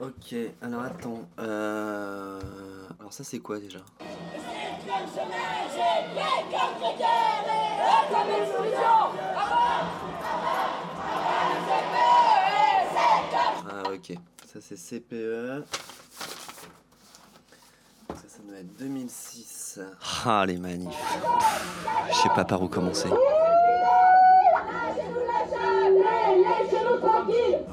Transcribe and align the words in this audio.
Ok, 0.00 0.34
alors 0.60 0.82
attends. 0.82 1.22
Euh... 1.38 2.40
Alors 2.98 3.12
ça 3.12 3.24
c'est 3.24 3.40
quoi 3.40 3.58
déjà? 3.58 3.78
Ah 13.68 13.82
ok, 13.92 14.18
ça 14.52 14.60
c'est 14.60 14.76
CPE. 14.76 15.64
Ça, 18.08 18.28
ça 18.28 18.42
doit 18.46 18.58
être 18.58 18.76
2006. 18.78 19.80
Ah 20.26 20.44
les 20.46 20.58
manifs. 20.58 20.88
Je 22.08 22.14
sais 22.14 22.28
pas 22.34 22.44
par 22.44 22.62
où 22.62 22.68
commencer. 22.68 23.08
Alors, 23.08 23.18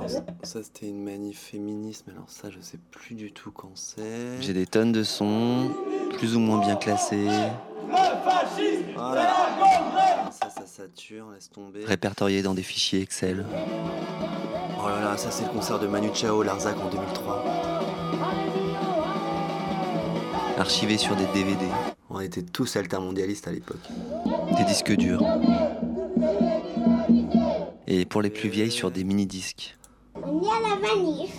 ça, 0.07 0.19
ça, 0.43 0.63
c'était 0.63 0.87
une 0.87 1.03
manif 1.03 1.39
féministe, 1.39 2.05
mais 2.07 2.13
alors 2.13 2.29
ça 2.29 2.49
je 2.49 2.59
sais 2.59 2.79
plus 2.91 3.15
du 3.15 3.31
tout 3.31 3.51
quand 3.51 3.71
c'est. 3.75 4.41
J'ai 4.41 4.53
des 4.53 4.65
tonnes 4.65 4.91
de 4.91 5.03
sons, 5.03 5.71
plus 6.17 6.35
ou 6.35 6.39
moins 6.39 6.59
bien 6.59 6.75
classés. 6.75 7.27
Voilà. 8.95 9.35
Ça, 10.31 10.49
ça 10.49 10.65
sature, 10.65 11.31
laisse 11.31 11.49
tomber. 11.49 11.85
Répertorié 11.85 12.41
dans 12.41 12.53
des 12.53 12.63
fichiers 12.63 13.01
Excel. 13.01 13.45
Oh 14.81 14.87
là 14.87 15.01
là, 15.01 15.17
ça 15.17 15.31
c'est 15.31 15.43
le 15.43 15.49
concert 15.49 15.79
de 15.79 15.87
Manu 15.87 16.09
Chao, 16.13 16.43
Larzac 16.43 16.75
en 16.77 16.89
2003. 16.89 17.43
Archivé 20.57 20.97
sur 20.97 21.15
des 21.15 21.25
DVD. 21.27 21.65
On 22.09 22.19
était 22.19 22.41
tous 22.41 22.75
altermondialistes 22.75 23.47
à 23.47 23.51
l'époque. 23.51 23.87
Des 24.57 24.63
disques 24.65 24.95
durs. 24.95 25.23
Et 27.91 28.05
pour 28.05 28.21
les 28.21 28.29
plus 28.29 28.49
vieilles, 28.49 28.69
sur 28.69 28.91
des 28.91 29.03
mini-disques. 29.03 29.75
On 30.13 30.43
est 30.43 30.47
à 30.47 30.59
la 30.61 30.75
manif. 30.79 31.33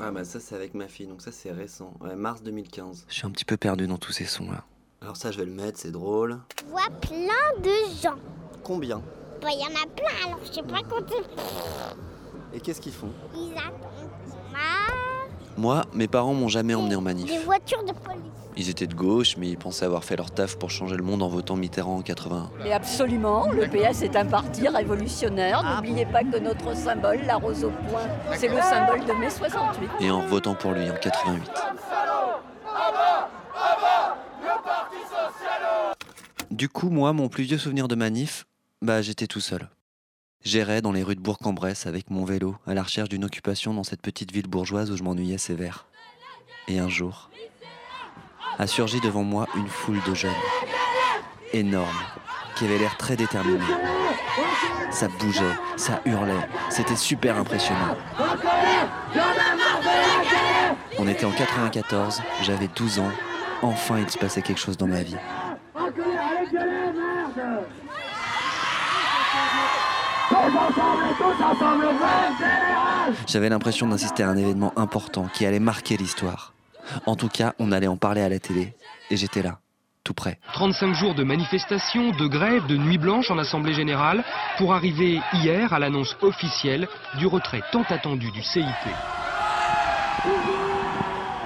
Ah 0.00 0.10
bah 0.10 0.24
ça 0.24 0.40
c'est 0.40 0.56
avec 0.56 0.74
ma 0.74 0.88
fille, 0.88 1.06
donc 1.06 1.22
ça 1.22 1.30
c'est 1.30 1.52
récent. 1.52 1.94
Ouais, 2.00 2.16
mars 2.16 2.42
2015. 2.42 3.06
Je 3.08 3.14
suis 3.14 3.24
un 3.24 3.30
petit 3.30 3.44
peu 3.44 3.56
perdu 3.56 3.86
dans 3.86 3.96
tous 3.96 4.10
ces 4.10 4.24
sons 4.24 4.50
là. 4.50 4.64
Alors 5.00 5.16
ça 5.16 5.30
je 5.30 5.38
vais 5.38 5.44
le 5.44 5.52
mettre, 5.52 5.78
c'est 5.78 5.92
drôle. 5.92 6.40
Je 6.58 6.64
vois 6.68 6.90
plein 7.00 7.62
de 7.62 7.70
gens. 8.02 8.16
Combien? 8.64 9.02
Bah, 9.40 9.50
il 9.52 9.60
y 9.60 9.62
en 9.62 9.80
a 9.80 9.86
plein, 9.86 10.26
alors 10.26 10.40
je 10.44 10.52
sais 10.52 10.62
pas 10.64 10.82
compter. 10.82 11.14
Et 12.52 12.58
qu'est-ce 12.58 12.80
qu'ils 12.80 12.92
font? 12.92 13.12
Ils 13.32 13.52
attendent. 13.52 15.03
Moi, 15.56 15.82
mes 15.94 16.08
parents 16.08 16.34
m'ont 16.34 16.48
jamais 16.48 16.74
emmené 16.74 16.96
en 16.96 16.98
Des 17.00 17.04
manif. 17.04 17.44
voitures 17.44 17.84
de 17.84 17.92
police. 17.92 18.20
Ils 18.56 18.70
étaient 18.70 18.86
de 18.86 18.94
gauche, 18.94 19.36
mais 19.36 19.48
ils 19.48 19.56
pensaient 19.58 19.84
avoir 19.84 20.04
fait 20.04 20.16
leur 20.16 20.30
taf 20.30 20.56
pour 20.56 20.70
changer 20.70 20.96
le 20.96 21.02
monde 21.02 21.22
en 21.22 21.28
votant 21.28 21.56
Mitterrand 21.56 21.96
en 21.96 22.02
81. 22.02 22.50
Mais 22.62 22.72
absolument, 22.72 23.48
le 23.50 23.66
PS 23.66 24.02
est 24.02 24.14
un 24.16 24.24
parti 24.26 24.68
révolutionnaire. 24.68 25.62
N'oubliez 25.62 26.06
pas 26.06 26.22
que 26.22 26.38
notre 26.38 26.76
symbole, 26.76 27.20
la 27.26 27.36
rose 27.36 27.64
au 27.64 27.70
point, 27.88 28.06
c'est 28.36 28.48
le 28.48 28.60
symbole 28.60 29.04
de 29.04 29.12
mai 29.12 29.30
68. 29.30 29.88
Et 30.00 30.10
en 30.10 30.20
votant 30.26 30.54
pour 30.54 30.72
lui 30.72 30.88
en 30.88 30.94
88. 30.94 31.50
Du 36.50 36.68
coup, 36.68 36.90
moi, 36.90 37.12
mon 37.12 37.28
plus 37.28 37.44
vieux 37.44 37.58
souvenir 37.58 37.88
de 37.88 37.94
manif, 37.96 38.46
bah 38.82 39.02
j'étais 39.02 39.26
tout 39.26 39.40
seul. 39.40 39.68
J'errais 40.44 40.82
dans 40.82 40.92
les 40.92 41.02
rues 41.02 41.16
de 41.16 41.22
Bourg-en-Bresse 41.22 41.86
avec 41.86 42.10
mon 42.10 42.26
vélo, 42.26 42.54
à 42.66 42.74
la 42.74 42.82
recherche 42.82 43.08
d'une 43.08 43.24
occupation 43.24 43.72
dans 43.72 43.82
cette 43.82 44.02
petite 44.02 44.30
ville 44.30 44.46
bourgeoise 44.46 44.90
où 44.90 44.96
je 44.96 45.02
m'ennuyais 45.02 45.38
sévère. 45.38 45.86
Et 46.68 46.78
un 46.78 46.88
jour, 46.90 47.30
a 48.58 48.66
surgi 48.66 49.00
devant 49.00 49.22
moi 49.22 49.46
une 49.56 49.68
foule 49.68 50.02
de 50.06 50.14
jeunes, 50.14 50.30
énorme, 51.54 51.88
qui 52.56 52.66
avaient 52.66 52.76
l'air 52.76 52.98
très 52.98 53.16
déterminés. 53.16 53.58
Ça 54.90 55.08
bougeait, 55.18 55.56
ça 55.76 56.02
hurlait, 56.04 56.46
c'était 56.68 56.94
super 56.94 57.38
impressionnant. 57.38 57.96
On 60.98 61.08
était 61.08 61.24
en 61.24 61.32
94, 61.32 62.20
j'avais 62.42 62.68
12 62.76 62.98
ans, 62.98 63.10
enfin 63.62 63.98
il 63.98 64.10
se 64.10 64.18
passait 64.18 64.42
quelque 64.42 64.60
chose 64.60 64.76
dans 64.76 64.88
ma 64.88 65.02
vie. 65.02 65.16
J'avais 73.26 73.48
l'impression 73.48 73.88
d'assister 73.88 74.22
à 74.22 74.28
un 74.28 74.36
événement 74.36 74.72
important 74.76 75.28
qui 75.32 75.46
allait 75.46 75.60
marquer 75.60 75.96
l'histoire. 75.96 76.52
En 77.06 77.16
tout 77.16 77.28
cas, 77.28 77.54
on 77.58 77.72
allait 77.72 77.86
en 77.86 77.96
parler 77.96 78.22
à 78.22 78.28
la 78.28 78.38
télé, 78.38 78.74
et 79.10 79.16
j'étais 79.16 79.42
là, 79.42 79.58
tout 80.04 80.14
près. 80.14 80.38
35 80.52 80.94
jours 80.94 81.14
de 81.14 81.24
manifestations, 81.24 82.10
de 82.12 82.26
grèves, 82.26 82.66
de 82.66 82.76
nuit 82.76 82.98
blanche 82.98 83.30
en 83.30 83.38
Assemblée 83.38 83.74
Générale 83.74 84.22
pour 84.58 84.74
arriver 84.74 85.20
hier 85.32 85.72
à 85.72 85.78
l'annonce 85.78 86.16
officielle 86.20 86.88
du 87.18 87.26
retrait 87.26 87.62
tant 87.72 87.84
attendu 87.88 88.30
du 88.30 88.42
CIT. 88.42 88.64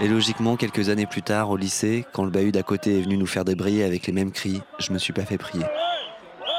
Et 0.01 0.07
logiquement, 0.07 0.57
quelques 0.57 0.91
années 0.91 1.07
plus 1.07 1.23
tard, 1.23 1.51
au 1.51 1.57
lycée, 1.57 2.07
quand 2.13 2.25
le 2.25 2.31
bahut 2.31 2.53
d'à 2.53 2.63
côté 2.63 2.99
est 2.99 3.03
venu 3.03 3.17
nous 3.17 3.27
faire 3.27 3.45
débrayer 3.45 3.83
avec 3.83 4.07
les 4.07 4.13
mêmes 4.13 4.31
cris, 4.31 4.63
je 4.79 4.93
me 4.93 4.99
suis 4.99 5.13
pas 5.13 5.25
fait 5.25 5.39
prier. 5.39 5.65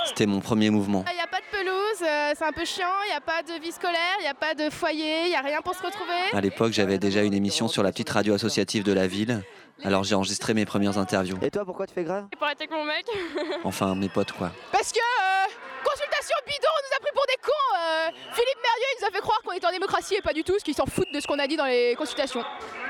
C'était 0.05 0.25
mon 0.25 0.41
premier 0.41 0.69
mouvement. 0.69 1.05
Il 1.09 1.15
n'y 1.15 1.21
a 1.21 1.27
pas 1.27 1.37
de 1.37 1.57
pelouse, 1.57 2.03
euh, 2.03 2.18
c'est 2.35 2.45
un 2.45 2.51
peu 2.51 2.65
chiant, 2.65 2.87
il 3.05 3.09
n'y 3.09 3.15
a 3.15 3.21
pas 3.21 3.43
de 3.43 3.61
vie 3.61 3.71
scolaire, 3.71 4.15
il 4.19 4.23
n'y 4.23 4.27
a 4.27 4.33
pas 4.33 4.53
de 4.53 4.69
foyer, 4.69 5.23
il 5.25 5.29
n'y 5.29 5.35
a 5.35 5.41
rien 5.41 5.61
pour 5.61 5.75
se 5.75 5.81
retrouver. 5.83 6.13
À 6.33 6.41
l'époque, 6.41 6.71
j'avais 6.73 6.97
déjà 6.97 7.23
une 7.23 7.33
émission 7.33 7.67
sur 7.67 7.83
la 7.83 7.91
petite 7.91 8.09
radio 8.09 8.33
associative 8.33 8.83
de 8.83 8.93
la 8.93 9.07
ville, 9.07 9.43
alors 9.83 10.03
j'ai 10.03 10.15
enregistré 10.15 10.53
mes 10.53 10.65
premières 10.65 10.97
interviews. 10.97 11.37
Et 11.41 11.51
toi, 11.51 11.65
pourquoi 11.65 11.87
tu 11.87 11.93
fais 11.93 12.03
grève 12.03 12.25
Et 12.33 12.35
pour 12.35 12.47
être 12.47 12.59
avec 12.61 12.71
mon 12.71 12.83
mec 12.85 13.05
Enfin, 13.63 13.95
mes 13.95 14.09
potes 14.09 14.31
quoi. 14.33 14.51
Parce 14.71 14.91
que 14.91 14.99
euh, 14.99 15.53
consultation 15.83 16.35
bidon, 16.45 16.67
on 16.67 16.81
nous 16.87 16.97
a 16.97 16.99
pris 17.01 17.11
pour 17.13 17.25
des 17.27 17.37
cons. 17.41 17.77
euh, 17.77 18.07
Philippe 18.33 18.59
Merlieu, 18.63 18.85
il 18.97 19.01
nous 19.01 19.07
a 19.07 19.11
fait 19.11 19.21
croire 19.21 19.41
qu'on 19.43 19.53
était 19.53 19.67
en 19.67 19.71
démocratie 19.71 20.15
et 20.15 20.21
pas 20.21 20.33
du 20.33 20.43
tout, 20.43 20.53
parce 20.53 20.63
qu'ils 20.63 20.75
s'en 20.75 20.85
foutent 20.85 21.11
de 21.13 21.19
ce 21.19 21.27
qu'on 21.27 21.39
a 21.39 21.47
dit 21.47 21.57
dans 21.57 21.65
les 21.65 21.95
consultations. 21.97 22.43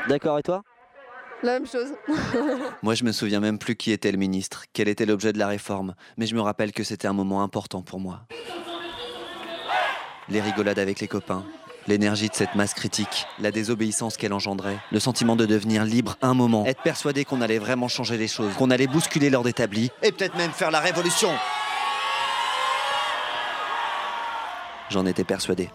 D'accord, 0.08 0.40
et 0.40 0.44
toi? 0.44 0.62
La 1.42 1.54
même 1.54 1.68
chose. 1.68 1.94
Moi, 2.84 2.96
je 2.96 3.06
me 3.06 3.14
souviens 3.14 3.40
même 3.40 3.60
plus 3.60 3.78
qui 3.78 3.92
était 3.94 4.12
le 4.12 4.18
ministre, 4.18 4.66
quel 4.74 4.90
était 4.90 5.06
l'objet 5.06 5.32
de 5.32 5.40
la 5.40 5.48
réforme, 5.48 5.96
mais 6.18 6.26
je 6.26 6.36
me 6.36 6.42
rappelle 6.42 6.74
que 6.74 6.84
c'était 6.84 7.08
un 7.08 7.14
moment 7.14 7.44
important 7.44 7.82
pour 7.82 8.02
moi. 8.02 8.24
Les 10.30 10.42
rigolades 10.42 10.78
avec 10.78 11.00
les 11.00 11.08
copains, 11.08 11.44
l'énergie 11.88 12.30
de 12.30 12.36
cette 12.36 12.54
masse 12.54 12.76
critique, 12.76 13.26
la 13.40 13.52
désobéissance 13.52 14.16
qu'elle 14.16 14.34
engendrait, 14.34 14.78
le 14.92 15.00
sentiment 15.00 15.36
de 15.36 15.48
devenir 15.48 15.84
libre 15.86 16.18
un 16.22 16.36
moment, 16.36 16.68
être 16.68 16.84
persuadé 16.84 17.26
qu'on 17.26 17.42
allait 17.42 17.58
vraiment 17.58 17.88
changer 17.88 18.16
les 18.16 18.28
choses, 18.28 18.54
qu'on 18.54 18.70
allait 18.70 18.86
bousculer 18.86 19.32
l'ordre 19.32 19.50
établi, 19.50 19.90
et 20.04 20.12
peut-être 20.12 20.38
même 20.38 20.52
faire 20.52 20.70
la 20.70 20.82
révolution. 20.82 21.30
J'en 24.90 25.08
étais 25.08 25.24
persuadé. 25.24 25.70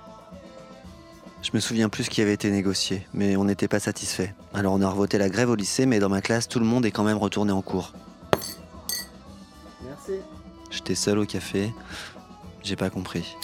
Je 1.43 1.51
me 1.53 1.59
souviens 1.59 1.89
plus 1.89 2.05
ce 2.05 2.11
qui 2.11 2.23
avait 2.23 2.33
été 2.33 2.51
négocié, 2.51 3.07
mais 3.13 3.37
on 3.37 3.45
n'était 3.45 3.69
pas 3.69 3.81
satisfait. 3.81 4.35
Alors 4.55 4.75
on 4.75 4.83
a 4.83 4.89
revoté 4.89 5.19
la 5.19 5.29
grève 5.29 5.51
au 5.51 5.57
lycée, 5.57 5.85
mais 5.85 5.99
dans 5.99 6.09
ma 6.09 6.21
classe, 6.21 6.47
tout 6.47 6.61
le 6.61 6.65
monde 6.65 6.87
est 6.87 6.93
quand 6.93 7.05
même 7.05 7.19
retourné 7.19 7.51
en 7.51 7.61
cours. 7.61 7.93
Merci. 9.85 10.21
J'étais 10.71 10.95
seul 10.95 11.19
au 11.19 11.27
café, 11.27 11.73
j'ai 12.63 12.77
pas 12.77 12.89
compris. 12.89 13.37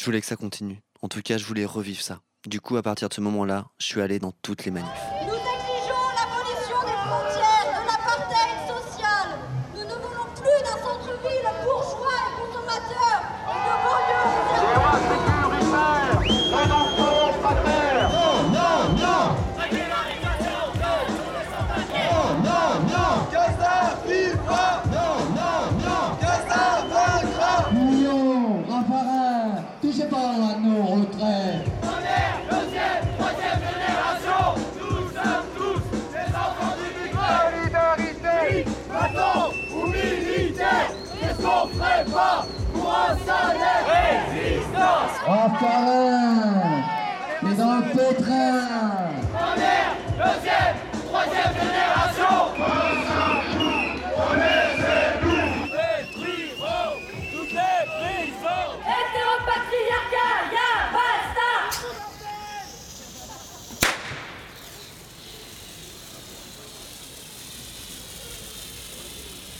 Je 0.00 0.06
voulais 0.06 0.22
que 0.22 0.26
ça 0.26 0.36
continue. 0.36 0.80
En 1.02 1.08
tout 1.08 1.20
cas, 1.20 1.36
je 1.36 1.44
voulais 1.44 1.66
revivre 1.66 2.00
ça. 2.00 2.22
Du 2.46 2.58
coup, 2.58 2.78
à 2.78 2.82
partir 2.82 3.10
de 3.10 3.12
ce 3.12 3.20
moment-là, 3.20 3.66
je 3.78 3.84
suis 3.84 4.00
allé 4.00 4.18
dans 4.18 4.32
toutes 4.32 4.64
les 4.64 4.70
manifs. 4.70 5.19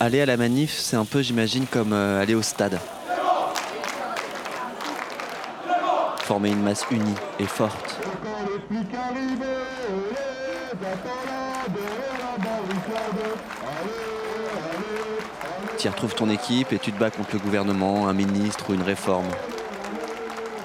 Aller 0.01 0.23
à 0.23 0.27
la 0.27 0.39
manif, 0.39 0.79
c'est 0.79 0.97
un 0.97 1.05
peu, 1.05 1.21
j'imagine, 1.21 1.67
comme 1.67 1.93
euh, 1.93 2.23
aller 2.23 2.35
au 2.35 2.43
stade. 2.43 2.81
former 6.31 6.51
une 6.51 6.63
masse 6.63 6.87
unie 6.93 7.17
et 7.41 7.45
forte. 7.45 8.01
Tu 15.77 15.89
retrouves 15.89 16.15
ton 16.15 16.31
équipe 16.31 16.73
et 16.73 16.79
tu 16.79 16.93
te 16.93 16.99
bats 17.01 17.11
contre 17.11 17.31
le 17.33 17.41
gouvernement, 17.41 18.07
un 18.07 18.13
ministre 18.13 18.71
ou 18.71 18.75
une 18.75 18.83
réforme. 18.83 19.27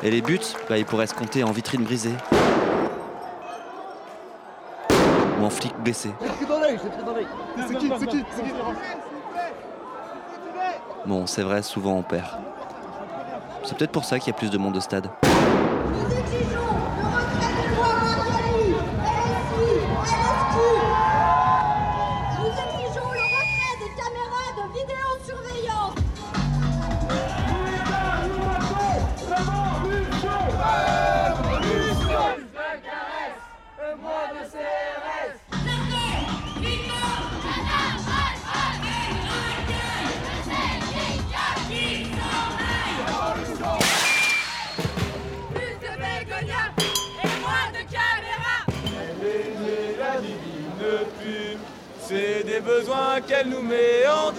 Et 0.03 0.11
les 0.11 0.21
buts, 0.21 0.39
bah, 0.69 0.77
ils 0.77 0.85
pourraient 0.85 1.07
se 1.07 1.15
compter 1.15 1.43
en 1.43 1.51
vitrine 1.51 1.83
brisée. 1.83 2.13
Ou 5.41 5.45
en 5.45 5.49
flic 5.49 5.73
blessé. 5.79 6.11
Bon, 11.05 11.27
c'est 11.27 11.43
vrai, 11.43 11.61
souvent 11.61 11.93
on 11.93 12.03
perd. 12.03 12.25
C'est 13.63 13.77
peut-être 13.77 13.91
pour 13.91 14.05
ça 14.05 14.19
qu'il 14.19 14.33
y 14.33 14.35
a 14.35 14.37
plus 14.37 14.49
de 14.49 14.57
monde 14.57 14.77
au 14.77 14.81
stade. 14.81 15.07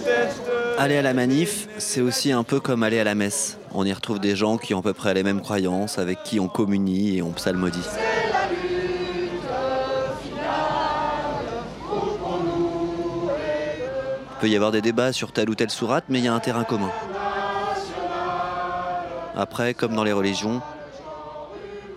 Tête. 0.05 0.41
Aller 0.79 0.97
à 0.97 1.03
la 1.03 1.13
manif, 1.15 1.69
c'est 1.79 2.01
aussi 2.01 2.33
un 2.33 2.45
peu 2.45 2.61
comme 2.61 2.83
aller 2.83 2.99
à 2.99 3.05
la 3.05 3.15
messe. 3.15 3.59
On 3.75 3.85
y 3.85 3.93
retrouve 3.93 4.21
des 4.21 4.37
gens 4.37 4.57
qui 4.57 4.75
ont 4.75 4.81
à 4.81 4.83
peu 4.83 4.95
près 4.95 5.13
les 5.15 5.23
mêmes 5.23 5.41
croyances, 5.43 5.99
avec 5.99 6.23
qui 6.23 6.41
on 6.41 6.49
communie 6.49 7.19
et 7.19 7.23
on 7.23 7.33
psalmodie. 7.33 7.79
Il 14.31 14.41
peut 14.41 14.49
y 14.49 14.57
avoir 14.57 14.71
des 14.71 14.83
débats 14.83 15.13
sur 15.13 15.33
telle 15.33 15.49
ou 15.51 15.55
telle 15.55 15.71
sourate, 15.71 16.05
mais 16.09 16.19
il 16.19 16.25
y 16.25 16.29
a 16.29 16.35
un 16.35 16.41
terrain 16.41 16.65
commun. 16.65 16.91
Après, 19.35 19.75
comme 19.75 19.95
dans 19.95 20.05
les 20.05 20.13
religions, 20.13 20.63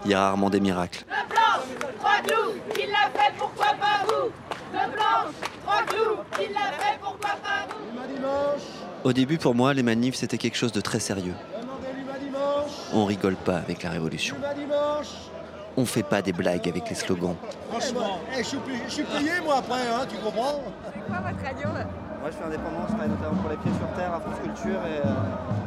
il 0.06 0.12
y 0.12 0.14
a 0.14 0.22
rarement 0.22 0.50
des 0.50 0.60
miracles. 0.60 1.06
De 1.08 1.30
blanche, 1.30 1.94
trois 2.00 2.22
clous, 2.26 2.56
il 2.78 2.90
l'a 2.90 3.10
fait, 3.14 3.34
pourquoi 3.38 3.68
pas 3.68 4.06
vous 4.08 4.32
De 4.74 4.92
blanche, 4.92 5.36
trois 5.64 5.84
clous, 5.84 6.18
il 6.42 6.54
l'a 6.54 6.72
fait, 6.78 6.98
pourquoi 7.02 7.30
pas 7.30 7.68
vous 7.70 8.89
Au 9.04 9.14
début, 9.14 9.38
pour 9.38 9.56
moi, 9.56 9.74
les 9.74 9.84
manifs, 9.84 10.16
c'était 10.16 10.38
quelque 10.38 10.58
chose 10.58 10.72
de 10.72 10.82
très 10.82 11.00
sérieux. 11.00 11.36
On 12.94 13.06
rigole 13.06 13.36
pas 13.36 13.58
avec 13.58 13.84
la 13.84 13.92
révolution. 13.92 14.36
On 15.78 15.86
fait 15.86 16.04
pas 16.04 16.22
des 16.22 16.34
blagues 16.34 16.68
avec 16.68 16.90
les 16.90 16.96
slogans. 16.96 17.36
Franchement, 17.70 18.20
eh, 18.36 18.40
je, 18.44 18.48
suis, 18.50 18.58
payé- 18.58 18.82
je 18.88 18.94
suis 18.94 19.04
payé 19.04 19.32
moi 19.44 19.58
après, 19.60 19.80
hein, 19.82 20.06
tu 20.10 20.18
comprends 20.18 20.62
Moi 21.10 22.30
je 22.30 22.36
suis 22.36 22.44
indépendant, 22.44 22.82
je 22.82 22.88
travaille 22.88 23.10
notamment 23.10 23.36
pour 23.42 23.50
les 23.50 23.56
pieds 23.58 23.72
sur 23.78 23.88
terre 23.96 24.14
à 24.14 24.20
France 24.20 24.40
Culture 24.44 24.82
et 24.86 25.08
euh, 25.08 25.12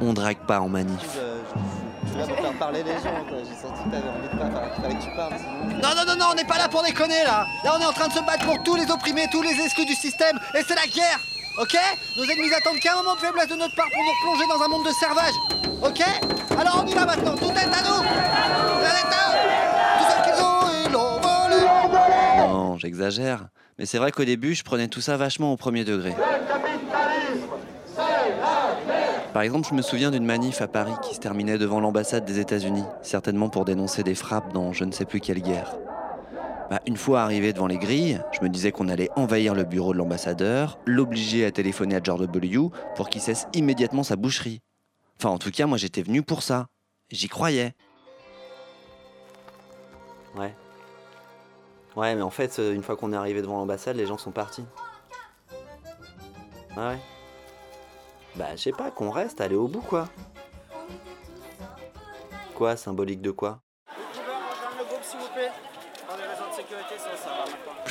On 0.02 0.12
drague 0.12 0.44
pas 0.46 0.60
en 0.60 0.68
manif. 0.68 0.98
je, 1.00 1.18
je- 1.18 2.04
je 2.04 2.08
suis 2.10 2.18
là 2.18 2.26
pour 2.26 2.36
faire 2.44 2.58
parler 2.58 2.82
les 2.82 2.92
gens. 2.92 3.24
quoi. 3.26 3.38
J'ai 3.38 3.54
senti 3.56 3.84
que 3.84 3.90
t'avais 3.90 4.08
envie 4.10 4.28
de 4.28 4.38
parler, 4.38 4.70
qu'il 4.74 4.82
fallait 4.82 4.94
que 4.96 5.02
tu 5.04 5.16
parles. 5.16 5.32
sinon- 5.38 5.80
Non, 5.80 5.94
non, 5.96 6.04
non, 6.06 6.16
non, 6.18 6.26
on 6.32 6.34
n'est 6.34 6.44
pas 6.44 6.58
là 6.58 6.68
pour 6.68 6.82
déconner 6.82 7.22
là 7.24 7.46
Là, 7.64 7.72
on 7.78 7.80
est 7.80 7.86
en 7.86 7.92
train 7.92 8.08
de 8.08 8.12
se 8.12 8.20
battre 8.26 8.44
pour 8.44 8.62
tous 8.64 8.74
les 8.76 8.90
opprimés, 8.90 9.26
tous 9.32 9.40
les 9.42 9.58
exclus 9.64 9.86
du 9.86 9.94
système, 9.94 10.36
et 10.54 10.60
c'est 10.66 10.74
la 10.74 10.86
guerre 10.86 11.20
Ok 11.58 11.76
Nos 12.16 12.24
ennemis 12.24 12.52
attendent 12.54 12.80
qu'un 12.80 12.96
moment 12.96 13.14
de 13.14 13.20
faiblesse 13.20 13.48
de 13.48 13.56
notre 13.56 13.74
part 13.74 13.88
pour 13.92 14.02
nous 14.02 14.10
replonger 14.10 14.48
dans 14.48 14.64
un 14.64 14.68
monde 14.68 14.86
de 14.86 14.92
servage 14.92 15.34
Ok 15.82 16.00
Alors 16.58 16.82
on 16.82 16.86
y 16.86 16.94
va 16.94 17.04
maintenant, 17.04 17.34
tout 17.36 17.50
est 17.50 17.58
à 17.58 17.82
nous 17.82 18.02
Tout 18.02 18.84
est 18.84 19.12
à 19.12 19.26
nous 19.28 19.98
Tout 19.98 20.10
ce 20.10 20.22
qu'ils 20.24 20.42
ont, 20.42 20.86
ils 20.86 20.92
l'ont 20.92 21.20
volé 21.20 22.48
Non, 22.48 22.78
j'exagère. 22.78 23.48
Mais 23.78 23.86
c'est 23.86 23.98
vrai 23.98 24.12
qu'au 24.12 24.24
début, 24.24 24.54
je 24.54 24.62
prenais 24.64 24.88
tout 24.88 25.00
ça 25.00 25.16
vachement 25.16 25.52
au 25.52 25.56
premier 25.56 25.84
degré. 25.84 26.14
Par 29.32 29.42
exemple, 29.42 29.66
je 29.70 29.74
me 29.74 29.82
souviens 29.82 30.10
d'une 30.10 30.26
manif 30.26 30.60
à 30.60 30.68
Paris 30.68 30.92
qui 31.02 31.14
se 31.14 31.20
terminait 31.20 31.56
devant 31.56 31.80
l'ambassade 31.80 32.24
des 32.26 32.38
États-Unis, 32.38 32.84
certainement 33.02 33.48
pour 33.48 33.64
dénoncer 33.64 34.02
des 34.02 34.14
frappes 34.14 34.52
dans 34.52 34.72
je 34.72 34.84
ne 34.84 34.92
sais 34.92 35.06
plus 35.06 35.20
quelle 35.20 35.40
guerre. 35.40 35.74
Bah, 36.72 36.80
une 36.86 36.96
fois 36.96 37.20
arrivé 37.20 37.52
devant 37.52 37.66
les 37.66 37.76
grilles, 37.76 38.22
je 38.32 38.40
me 38.40 38.48
disais 38.48 38.72
qu'on 38.72 38.88
allait 38.88 39.10
envahir 39.14 39.54
le 39.54 39.62
bureau 39.62 39.92
de 39.92 39.98
l'ambassadeur, 39.98 40.78
l'obliger 40.86 41.44
à 41.44 41.50
téléphoner 41.50 41.96
à 41.96 42.00
George 42.02 42.20
W. 42.20 42.70
pour 42.96 43.10
qu'il 43.10 43.20
cesse 43.20 43.46
immédiatement 43.52 44.02
sa 44.02 44.16
boucherie. 44.16 44.62
Enfin, 45.18 45.28
en 45.28 45.36
tout 45.36 45.50
cas, 45.50 45.66
moi 45.66 45.76
j'étais 45.76 46.00
venu 46.00 46.22
pour 46.22 46.42
ça. 46.42 46.68
J'y 47.10 47.28
croyais. 47.28 47.74
Ouais. 50.34 50.54
Ouais, 51.94 52.14
mais 52.14 52.22
en 52.22 52.30
fait, 52.30 52.58
euh, 52.58 52.72
une 52.72 52.82
fois 52.82 52.96
qu'on 52.96 53.12
est 53.12 53.16
arrivé 53.16 53.42
devant 53.42 53.58
l'ambassade, 53.58 53.96
les 53.96 54.06
gens 54.06 54.16
sont 54.16 54.32
partis. 54.32 54.64
Ah 56.74 56.88
ouais. 56.88 56.98
Bah, 58.36 58.56
je 58.56 58.62
sais 58.62 58.72
pas, 58.72 58.90
qu'on 58.90 59.10
reste, 59.10 59.42
aller 59.42 59.56
au 59.56 59.68
bout, 59.68 59.82
quoi. 59.82 60.08
Quoi, 62.54 62.76
symbolique 62.78 63.20
de 63.20 63.30
quoi? 63.30 63.60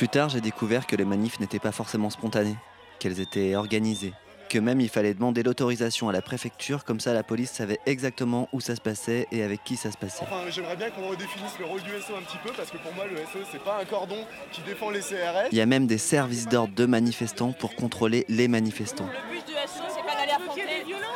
Plus 0.02 0.08
tard, 0.08 0.30
j'ai 0.30 0.40
découvert 0.40 0.88
que 0.88 0.96
les 0.96 1.04
manifs 1.04 1.38
n'étaient 1.38 1.60
pas 1.60 1.70
forcément 1.70 2.10
spontanées, 2.10 2.56
qu'elles 2.98 3.20
étaient 3.20 3.54
organisées, 3.54 4.12
que 4.48 4.58
même 4.58 4.80
il 4.80 4.88
fallait 4.88 5.14
demander 5.14 5.44
l'autorisation 5.44 6.08
à 6.08 6.12
la 6.12 6.20
préfecture, 6.20 6.84
comme 6.84 6.98
ça 6.98 7.14
la 7.14 7.22
police 7.22 7.52
savait 7.52 7.78
exactement 7.86 8.48
où 8.52 8.60
ça 8.60 8.74
se 8.74 8.80
passait 8.80 9.28
et 9.30 9.44
avec 9.44 9.62
qui 9.62 9.76
ça 9.76 9.92
se 9.92 9.96
passait. 9.96 10.24
Enfin, 10.24 10.50
j'aimerais 10.50 10.74
bien 10.74 10.90
qu'on 10.90 11.06
redéfinisse 11.08 11.56
le 11.60 11.66
rôle 11.66 11.82
du 11.82 11.90
SO 11.90 12.16
un 12.16 12.22
petit 12.22 12.38
peu 12.42 12.50
parce 12.56 12.72
que 12.72 12.78
pour 12.78 12.92
moi 12.94 13.04
le 13.06 13.16
SO 13.18 13.46
c'est 13.52 13.62
pas 13.62 13.78
un 13.80 13.84
cordon 13.84 14.26
qui 14.50 14.60
défend 14.62 14.90
les 14.90 15.02
CRS. 15.02 15.50
Il 15.52 15.58
y 15.58 15.60
a 15.60 15.66
même 15.66 15.86
des 15.86 15.98
services 15.98 16.48
d'ordre 16.48 16.74
de 16.74 16.84
manifestants 16.84 17.52
pour 17.52 17.76
contrôler 17.76 18.24
les 18.28 18.48
manifestants. 18.48 19.06
Le 19.06 19.36
but 19.36 19.46
du 19.46 19.52
SO, 19.52 19.84
c'est 19.88 20.04
pas 20.04 20.16
d'aller 20.18 20.32
affronter, 20.32 20.62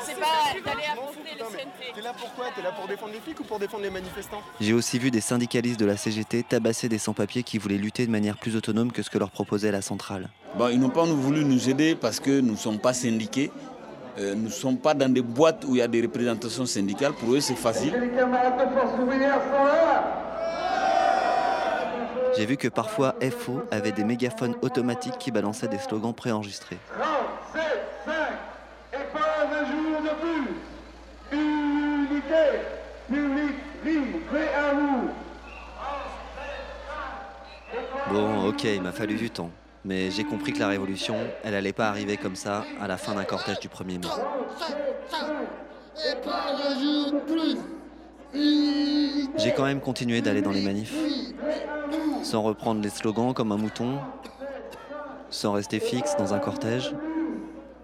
c'est 0.04 0.14
pas 0.14 0.70
d'aller 0.70 0.86
affronter 0.86 1.18
Putain, 1.32 1.44
les 1.50 1.56
mais 1.56 1.62
CNT. 1.64 1.85
T'es 1.96 2.02
là 2.02 2.12
pourquoi 2.18 2.46
T'es 2.54 2.62
là 2.62 2.72
pour 2.72 2.86
défendre 2.86 3.12
les 3.14 3.20
flics 3.20 3.40
ou 3.40 3.44
pour 3.44 3.58
défendre 3.58 3.82
les 3.82 3.90
manifestants? 3.90 4.42
J'ai 4.60 4.74
aussi 4.74 4.98
vu 4.98 5.10
des 5.10 5.22
syndicalistes 5.22 5.80
de 5.80 5.86
la 5.86 5.96
CGT 5.96 6.42
tabasser 6.42 6.90
des 6.90 6.98
sans-papiers 6.98 7.42
qui 7.42 7.56
voulaient 7.56 7.78
lutter 7.78 8.06
de 8.06 8.10
manière 8.10 8.36
plus 8.36 8.54
autonome 8.54 8.92
que 8.92 9.02
ce 9.02 9.08
que 9.08 9.16
leur 9.18 9.30
proposait 9.30 9.72
la 9.72 9.80
centrale. 9.80 10.28
Bon, 10.58 10.68
ils 10.68 10.78
n'ont 10.78 10.90
pas 10.90 11.04
voulu 11.04 11.42
nous 11.44 11.70
aider 11.70 11.94
parce 11.94 12.20
que 12.20 12.40
nous 12.40 12.52
ne 12.52 12.56
sommes 12.58 12.78
pas 12.78 12.92
syndiqués. 12.92 13.50
Euh, 14.18 14.34
nous 14.34 14.44
ne 14.44 14.48
sommes 14.50 14.78
pas 14.78 14.92
dans 14.94 15.10
des 15.12 15.22
boîtes 15.22 15.64
où 15.66 15.74
il 15.74 15.78
y 15.78 15.82
a 15.82 15.88
des 15.88 16.02
représentations 16.02 16.66
syndicales. 16.66 17.12
Pour 17.14 17.32
eux, 17.34 17.40
c'est 17.40 17.54
facile. 17.56 17.94
J'ai 22.36 22.44
vu 22.44 22.58
que 22.58 22.68
parfois 22.68 23.14
FO 23.38 23.62
avait 23.70 23.92
des 23.92 24.04
mégaphones 24.04 24.54
automatiques 24.60 25.16
qui 25.18 25.30
balançaient 25.30 25.68
des 25.68 25.78
slogans 25.78 26.12
préenregistrés. 26.12 26.76
et 28.92 28.96
pas 29.12 29.46
un 29.50 29.64
jour 29.64 30.02
de 30.02 30.10
plus. 30.20 31.38
Unité, 31.38 32.60
public, 33.08 33.56
livré 33.84 34.48
à 34.54 34.74
vous. 34.74 35.08
Bon, 38.12 38.35
ok, 38.46 38.64
il 38.64 38.82
m'a 38.82 38.92
fallu 38.92 39.16
du 39.16 39.30
temps. 39.30 39.50
Mais 39.84 40.10
j'ai 40.10 40.24
compris 40.24 40.52
que 40.52 40.58
la 40.58 40.68
révolution, 40.68 41.16
elle 41.44 41.54
allait 41.54 41.72
pas 41.72 41.88
arriver 41.88 42.16
comme 42.16 42.36
ça 42.36 42.64
à 42.80 42.88
la 42.88 42.96
fin 42.96 43.14
d'un 43.14 43.24
cortège 43.24 43.60
du 43.60 43.68
1er 43.68 43.98
mai. 43.98 44.08
J'ai 49.38 49.52
quand 49.52 49.64
même 49.64 49.80
continué 49.80 50.20
d'aller 50.20 50.42
dans 50.42 50.50
les 50.50 50.62
manifs, 50.62 50.94
sans 52.22 52.42
reprendre 52.42 52.82
les 52.82 52.90
slogans 52.90 53.32
comme 53.32 53.52
un 53.52 53.56
mouton, 53.56 53.98
sans 55.30 55.52
rester 55.52 55.78
fixe 55.80 56.16
dans 56.16 56.34
un 56.34 56.38
cortège, 56.38 56.94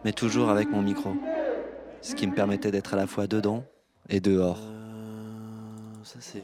mais 0.05 0.13
toujours 0.13 0.51
avec 0.51 0.71
mon 0.71 0.83
micro, 0.83 1.15
ce 2.01 2.15
qui 2.15 2.27
me 2.27 2.35
permettait 2.35 2.71
d'être 2.71 2.95
à 2.95 2.97
la 2.97 3.07
fois 3.07 3.27
dedans 3.27 3.65
et 4.09 4.21
dehors. 4.21 4.59
ça 6.03 6.19
c'est 6.21 6.43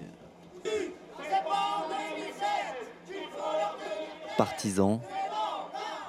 partisan, 4.39 5.03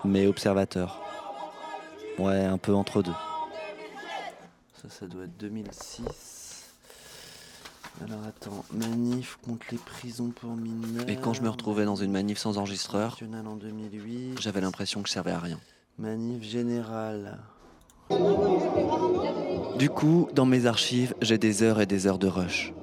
mais 0.06 0.28
observateur. 0.28 1.02
Ouais, 2.18 2.46
un 2.46 2.58
peu 2.58 2.74
entre 2.74 3.02
deux. 3.02 3.12
Ça, 4.82 4.90
ça 4.90 5.08
doit 5.08 5.26
être 5.26 5.38
2006. 5.38 6.66
Alors 8.06 8.20
attends, 8.26 8.64
manif 8.72 9.38
contre 9.46 9.66
les 9.72 9.78
prisons 9.78 10.30
pour 10.30 10.52
mineurs. 10.52 11.10
Et 11.10 11.18
quand 11.18 11.34
je 11.34 11.42
me 11.42 11.50
retrouvais 11.50 11.84
dans 11.84 11.98
une 11.98 12.12
manif 12.12 12.38
sans 12.38 12.58
enregistreur, 12.58 13.18
en 13.22 13.56
2008, 13.56 14.40
j'avais 14.40 14.62
l'impression 14.62 15.02
que 15.02 15.10
je 15.10 15.14
servais 15.14 15.32
à 15.32 15.40
rien. 15.40 15.60
Manif 15.98 16.44
générale. 16.44 17.40
Du 19.78 19.90
coup, 19.90 20.30
dans 20.34 20.46
mes 20.46 20.66
archives, 20.66 21.14
j'ai 21.22 21.38
des 21.38 21.64
heures 21.64 21.82
et 21.82 21.86
des 21.86 22.08
heures 22.08 22.20
de 22.20 22.28
rush. 22.28 22.74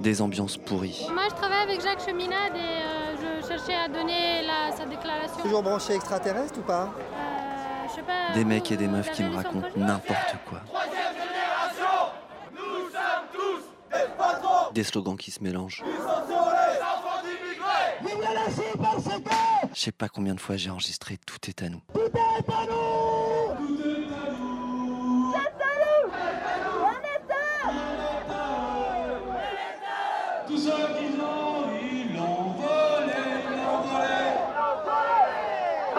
Des 0.00 0.20
ambiances 0.20 0.58
pourries. 0.58 1.06
Moi, 1.12 1.24
je 1.30 1.34
travaille 1.34 1.62
avec 1.62 1.80
Jacques 1.80 2.04
Cheminade 2.04 2.54
et 2.54 2.58
euh, 2.58 3.03
je 3.44 3.48
cherchais 3.56 3.74
à 3.74 3.88
donner 3.88 4.42
la- 4.42 4.76
sa 4.76 4.86
déclaration. 4.86 5.42
Toujours 5.42 5.62
branché 5.62 5.94
extraterrestre 5.94 6.58
ou 6.58 6.62
pas? 6.62 6.84
Euh, 6.84 7.88
je 7.88 7.94
sais 7.94 8.02
pas. 8.02 8.32
Des 8.34 8.44
mecs 8.44 8.70
et 8.72 8.76
des 8.76 8.88
meufs 8.88 9.10
qui 9.12 9.22
me 9.22 9.34
racontent 9.34 9.68
n'importe 9.76 10.36
quoi. 10.48 10.60
Troisième 10.66 11.12
génération, 11.12 12.12
nous 12.52 12.90
sommes 12.90 13.28
tous 13.32 13.96
des 13.96 14.04
patrons. 14.18 14.72
Des 14.72 14.84
slogans 14.84 15.16
qui 15.16 15.30
se 15.30 15.42
mélangent. 15.42 15.82
Nous 15.86 15.96
sommes 15.96 16.24
les 16.28 16.80
enfants 16.82 17.22
d'immigrés. 17.22 17.98
Vive 18.00 18.20
la 18.22 18.46
nation 18.46 18.64
parce 18.82 19.04
que 19.04 19.68
Je 19.74 19.80
sais 19.80 19.92
pas 19.92 20.08
combien 20.08 20.34
de 20.34 20.40
fois 20.40 20.56
j'ai 20.56 20.70
enregistré 20.70 21.18
Tout 21.26 21.38
est 21.48 21.62
à 21.62 21.68
nous. 21.68 21.80
tout 21.92 22.00
est 22.00 22.52
à 22.52 22.66
nous. 22.66 22.93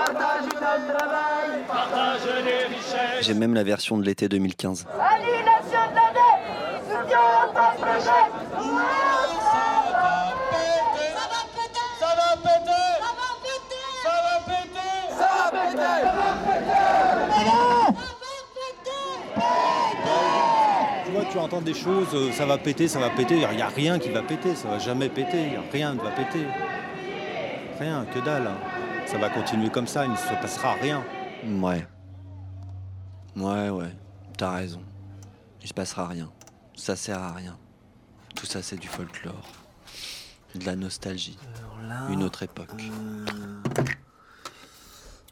Partage 0.06 0.44
notre 0.46 0.98
travail, 0.98 1.64
partage 1.68 2.22
les 2.46 2.66
richesses. 2.76 3.22
J'ai 3.26 3.34
même 3.34 3.54
la 3.56 3.64
version 3.64 3.98
de 3.98 4.04
l'été 4.04 4.28
2015. 4.30 4.86
Annihilation 5.00 5.82
de 5.90 5.96
l'année 5.96 6.36
Soutien 6.88 7.20
au 7.44 7.54
temps 7.54 7.76
projet 7.78 8.26
Ça 10.76 11.24
va 11.26 11.42
péter 11.42 11.86
Ça 12.00 12.08
va 12.08 12.32
péter 12.38 12.76
Ça 14.04 14.10
va 14.22 14.38
péter 14.46 14.94
Ça 15.10 15.28
va 15.52 15.52
péter 15.52 15.96
Tu 21.06 21.12
vois, 21.12 21.26
tu 21.32 21.38
entends 21.40 21.62
des 21.62 21.74
choses, 21.74 22.08
euh, 22.14 22.32
ça 22.32 22.46
va 22.46 22.58
péter, 22.58 22.88
ça 22.88 23.00
va 23.00 23.10
péter. 23.10 23.36
Il 23.36 23.56
n'y 23.56 23.62
a 23.62 23.68
rien 23.68 24.00
qui 24.00 24.10
va 24.10 24.22
péter, 24.22 24.56
ça 24.56 24.68
va 24.68 24.80
jamais 24.80 25.10
péter. 25.10 25.52
Rien 25.72 25.94
ne 25.94 26.00
va 26.02 26.12
péter. 26.12 26.46
Rien, 27.80 28.06
que 28.14 28.20
dalle. 28.20 28.48
hein. 28.48 28.75
Ça 29.06 29.18
va 29.18 29.30
continuer 29.30 29.70
comme 29.70 29.88
ça, 29.88 30.06
il 30.06 30.12
ne 30.12 30.18
se 30.18 30.34
passera 30.42 30.74
rien. 30.74 31.04
Ouais. 31.46 31.88
Ouais, 33.36 33.70
ouais. 33.70 33.96
T'as 34.38 34.52
raison. 34.52 34.82
Il 35.62 35.68
se 35.68 35.74
passera 35.74 36.08
rien. 36.08 36.32
Ça 36.76 36.96
sert 36.96 37.20
à 37.20 37.32
rien. 37.32 37.58
Tout 38.36 38.46
ça, 38.46 38.62
c'est 38.62 38.78
du 38.78 38.88
folklore. 38.88 39.48
De 40.56 40.66
la 40.66 40.76
nostalgie. 40.76 41.38
Une 42.10 42.24
autre 42.24 42.44
époque. 42.44 42.84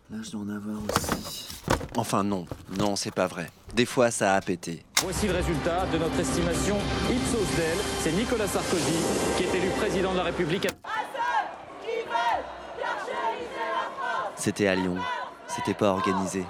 Là, 0.09 0.17
je 0.21 0.31
dois 0.31 0.41
en 0.41 0.49
avoir 0.49 0.77
aussi. 0.95 1.47
Enfin, 1.95 2.23
non. 2.23 2.45
Non, 2.77 2.95
c'est 2.95 3.13
pas 3.13 3.27
vrai. 3.27 3.49
Des 3.73 3.85
fois, 3.85 4.11
ça 4.11 4.35
a 4.35 4.41
pété. 4.41 4.85
Voici 5.01 5.27
le 5.27 5.33
résultat 5.33 5.85
de 5.87 5.97
notre 5.97 6.19
estimation 6.19 6.77
Ipsos 7.09 7.55
Del. 7.57 7.77
C'est 8.01 8.11
Nicolas 8.11 8.47
Sarkozy 8.47 8.99
qui 9.37 9.43
est 9.43 9.55
élu 9.55 9.69
président 9.71 10.11
de 10.11 10.17
la 10.17 10.23
République. 10.23 10.67
C'était 14.43 14.67
à 14.67 14.75
Lyon. 14.75 14.97
C'était 15.47 15.73
pas 15.73 15.87
organisé. 15.87 16.43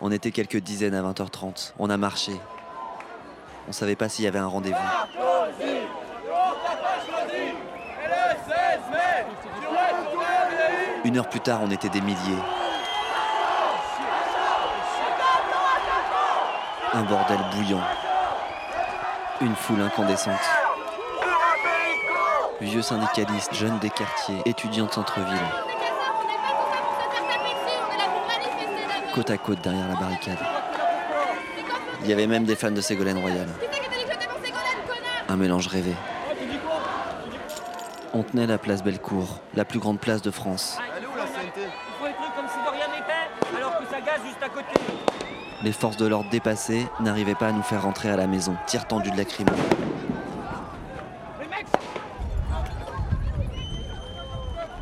On 0.00 0.10
était 0.10 0.32
quelques 0.32 0.56
dizaines 0.56 0.96
à 0.96 1.00
20h30. 1.00 1.74
On 1.78 1.88
a 1.90 1.96
marché. 1.96 2.32
On 3.68 3.72
savait 3.72 3.94
pas 3.94 4.08
s'il 4.08 4.24
y 4.24 4.26
avait 4.26 4.40
un 4.40 4.48
rendez-vous. 4.48 4.76
Une 11.04 11.18
heure 11.18 11.28
plus 11.28 11.38
tard, 11.38 11.60
on 11.62 11.70
était 11.70 11.88
des 11.88 12.00
milliers. 12.00 12.42
Un 16.94 17.02
bordel 17.02 17.38
bouillant. 17.52 17.84
Une 19.40 19.54
foule 19.54 19.82
incandescente. 19.82 20.34
Vieux 22.60 22.82
syndicalistes, 22.82 23.54
jeunes 23.54 23.78
des 23.78 23.90
quartiers, 23.90 24.42
étudiants 24.46 24.86
de 24.86 24.90
centre-ville. 24.90 25.67
Côte 29.14 29.30
à 29.30 29.38
côte 29.38 29.60
derrière 29.62 29.88
la 29.88 29.94
barricade. 29.94 30.38
Il 32.02 32.08
y 32.08 32.12
avait 32.12 32.26
même 32.26 32.44
des 32.44 32.56
fans 32.56 32.70
de 32.70 32.80
Ségolène 32.80 33.18
Royal. 33.18 33.48
Un 35.28 35.36
mélange 35.36 35.66
rêvé. 35.66 35.94
On 38.14 38.22
tenait 38.22 38.46
la 38.46 38.58
place 38.58 38.82
Bellecour, 38.82 39.40
la 39.54 39.64
plus 39.64 39.78
grande 39.78 40.00
place 40.00 40.22
de 40.22 40.30
France. 40.30 40.78
Les 45.62 45.72
forces 45.72 45.96
de 45.96 46.06
l'ordre 46.06 46.30
dépassées 46.30 46.86
n'arrivaient 47.00 47.34
pas 47.34 47.48
à 47.48 47.52
nous 47.52 47.62
faire 47.62 47.82
rentrer 47.82 48.10
à 48.10 48.16
la 48.16 48.26
maison. 48.26 48.56
Tir 48.66 48.86
tendu 48.86 49.10
de 49.10 49.16
la 49.16 49.24
crime. 49.24 49.48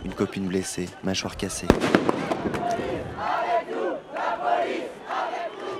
Une 0.05 0.13
copine 0.13 0.47
blessée, 0.47 0.89
mâchoire 1.03 1.37
cassée. 1.37 1.67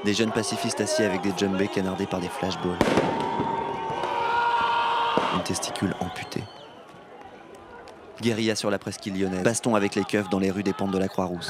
Des 0.05 0.15
jeunes 0.15 0.31
pacifistes 0.31 0.81
assis 0.81 1.03
avec 1.03 1.23
des 1.23 1.33
jumbés 1.37 1.69
canardés 1.69 2.07
par 2.07 2.21
des 2.21 2.29
flashballs. 2.29 2.79
Une 5.35 5.43
testicule 5.43 5.95
amputée. 6.01 6.45
Guérilla 8.21 8.55
sur 8.55 8.71
la 8.71 8.79
presqu'île 8.79 9.19
lyonnaise. 9.19 9.43
Baston 9.43 9.75
avec 9.75 9.95
les 9.95 10.05
keufs 10.05 10.29
dans 10.31 10.39
les 10.39 10.51
rues 10.51 10.63
des 10.63 10.73
pentes 10.73 10.93
de 10.93 10.99
la 10.99 11.09
Croix-Rousse. 11.09 11.49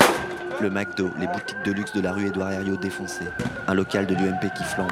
Le 0.60 0.70
McDo, 0.70 1.10
les 1.18 1.26
boutiques 1.26 1.62
de 1.64 1.72
luxe 1.72 1.92
de 1.92 2.00
la 2.00 2.12
rue 2.12 2.28
Édouard 2.28 2.50
Herriot 2.50 2.76
défoncées. 2.76 3.28
Un 3.68 3.74
local 3.74 4.06
de 4.06 4.14
l'UMP 4.14 4.52
qui 4.56 4.64
flambe. 4.64 4.90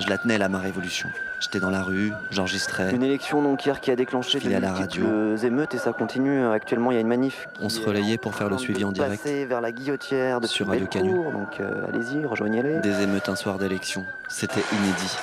Je 0.00 0.08
la 0.08 0.18
tenais 0.18 0.38
là, 0.38 0.48
ma 0.48 0.58
révolution. 0.58 1.08
J'étais 1.42 1.58
dans 1.58 1.70
la 1.70 1.82
rue, 1.82 2.12
j'enregistrais. 2.30 2.94
Une 2.94 3.02
élection 3.02 3.42
donc 3.42 3.66
hier 3.66 3.80
qui 3.80 3.90
a 3.90 3.96
déclenché 3.96 4.38
Filé 4.38 4.52
de 4.52 4.58
à 4.58 4.60
la 4.60 4.72
radio. 4.72 5.04
multiples 5.04 5.44
émeutes 5.46 5.74
et 5.74 5.78
ça 5.78 5.92
continue. 5.92 6.46
Actuellement, 6.46 6.92
il 6.92 6.94
y 6.94 6.98
a 6.98 7.00
une 7.00 7.08
manif. 7.08 7.48
On 7.60 7.68
se 7.68 7.80
relayait 7.80 8.16
pour 8.16 8.36
faire 8.36 8.48
le 8.48 8.58
suivi 8.58 8.84
en 8.84 8.92
direct. 8.92 9.26
Vers 9.26 9.60
la 9.60 9.72
guillotière 9.72 10.40
de 10.40 10.46
Sur 10.46 10.68
Radio 10.68 10.86
Donc 11.32 11.58
euh, 11.58 11.82
allez-y, 11.88 12.24
rejoignez-les. 12.24 12.78
Des 12.78 13.02
émeutes 13.02 13.28
un 13.28 13.34
soir 13.34 13.58
d'élection. 13.58 14.06
C'était 14.28 14.62
inédit. 14.72 15.18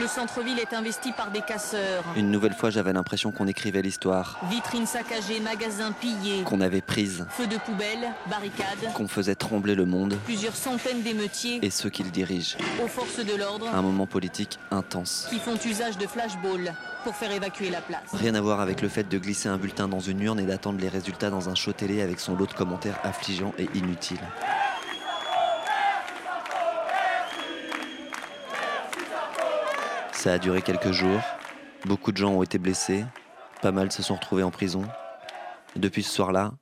Le 0.00 0.08
centre-ville 0.08 0.58
est 0.58 0.74
investi 0.74 1.12
par 1.12 1.30
des 1.30 1.40
casseurs. 1.40 2.02
Une 2.16 2.30
nouvelle 2.30 2.52
fois, 2.52 2.70
j'avais 2.70 2.92
l'impression 2.92 3.30
qu'on 3.30 3.46
écrivait 3.46 3.80
l'histoire, 3.80 4.38
Vitrines 4.50 4.86
saccagées, 4.86 5.38
magasins 5.40 5.92
pillés. 5.92 6.42
qu'on 6.42 6.60
avait 6.60 6.80
prise, 6.80 7.26
Feux 7.30 7.46
de 7.46 7.56
poubelle, 7.58 8.12
barricades. 8.28 8.92
qu'on 8.94 9.06
faisait 9.08 9.36
trembler 9.36 9.74
le 9.74 9.84
monde 9.86 10.18
Plusieurs 10.24 10.56
centaines 10.56 11.02
d'émeutiers 11.02 11.60
et 11.64 11.70
ceux 11.70 11.90
qui 11.90 12.02
le 12.02 12.10
dirigent. 12.10 12.56
aux 12.84 12.88
forces 12.88 13.24
de 13.24 13.34
l'ordre 13.36 13.68
Un 13.72 13.82
moment 13.82 14.06
politique 14.06 14.58
intense. 14.72 15.28
qui 15.30 15.38
font 15.38 15.56
usage 15.64 15.96
de 15.96 16.06
flashballs 16.06 16.74
pour 17.04 17.14
faire 17.14 17.30
évacuer 17.30 17.70
la 17.70 17.80
place. 17.80 18.00
Rien 18.12 18.34
à 18.34 18.40
voir 18.40 18.60
avec 18.60 18.82
le 18.82 18.88
fait 18.88 19.08
de 19.08 19.18
glisser 19.18 19.48
un 19.48 19.58
bulletin 19.58 19.86
dans 19.88 20.00
une 20.00 20.20
urne 20.22 20.40
et 20.40 20.44
d'attendre 20.44 20.80
les 20.80 20.88
résultats 20.88 21.30
dans 21.30 21.48
un 21.48 21.54
show 21.54 21.72
télé 21.72 22.02
avec 22.02 22.18
son 22.18 22.34
lot 22.34 22.46
de 22.46 22.52
commentaires 22.54 22.98
affligeants 23.04 23.52
et 23.58 23.68
inutiles. 23.74 24.18
Ça 30.24 30.32
a 30.32 30.38
duré 30.38 30.62
quelques 30.62 30.90
jours. 30.90 31.20
Beaucoup 31.84 32.10
de 32.10 32.16
gens 32.16 32.32
ont 32.32 32.42
été 32.42 32.56
blessés. 32.56 33.04
Pas 33.60 33.72
mal 33.72 33.92
se 33.92 34.02
sont 34.02 34.14
retrouvés 34.14 34.42
en 34.42 34.50
prison. 34.50 34.82
Depuis 35.76 36.02
ce 36.02 36.10
soir-là, 36.10 36.54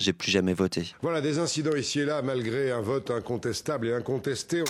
j'ai 0.00 0.12
plus 0.12 0.32
jamais 0.32 0.52
voté. 0.52 0.96
Voilà 1.00 1.20
des 1.20 1.38
incidents 1.38 1.76
ici 1.76 2.00
et 2.00 2.04
là, 2.04 2.22
malgré 2.22 2.72
un 2.72 2.80
vote 2.80 3.12
incontestable 3.12 3.86
et 3.86 3.94
incontesté. 3.94 4.64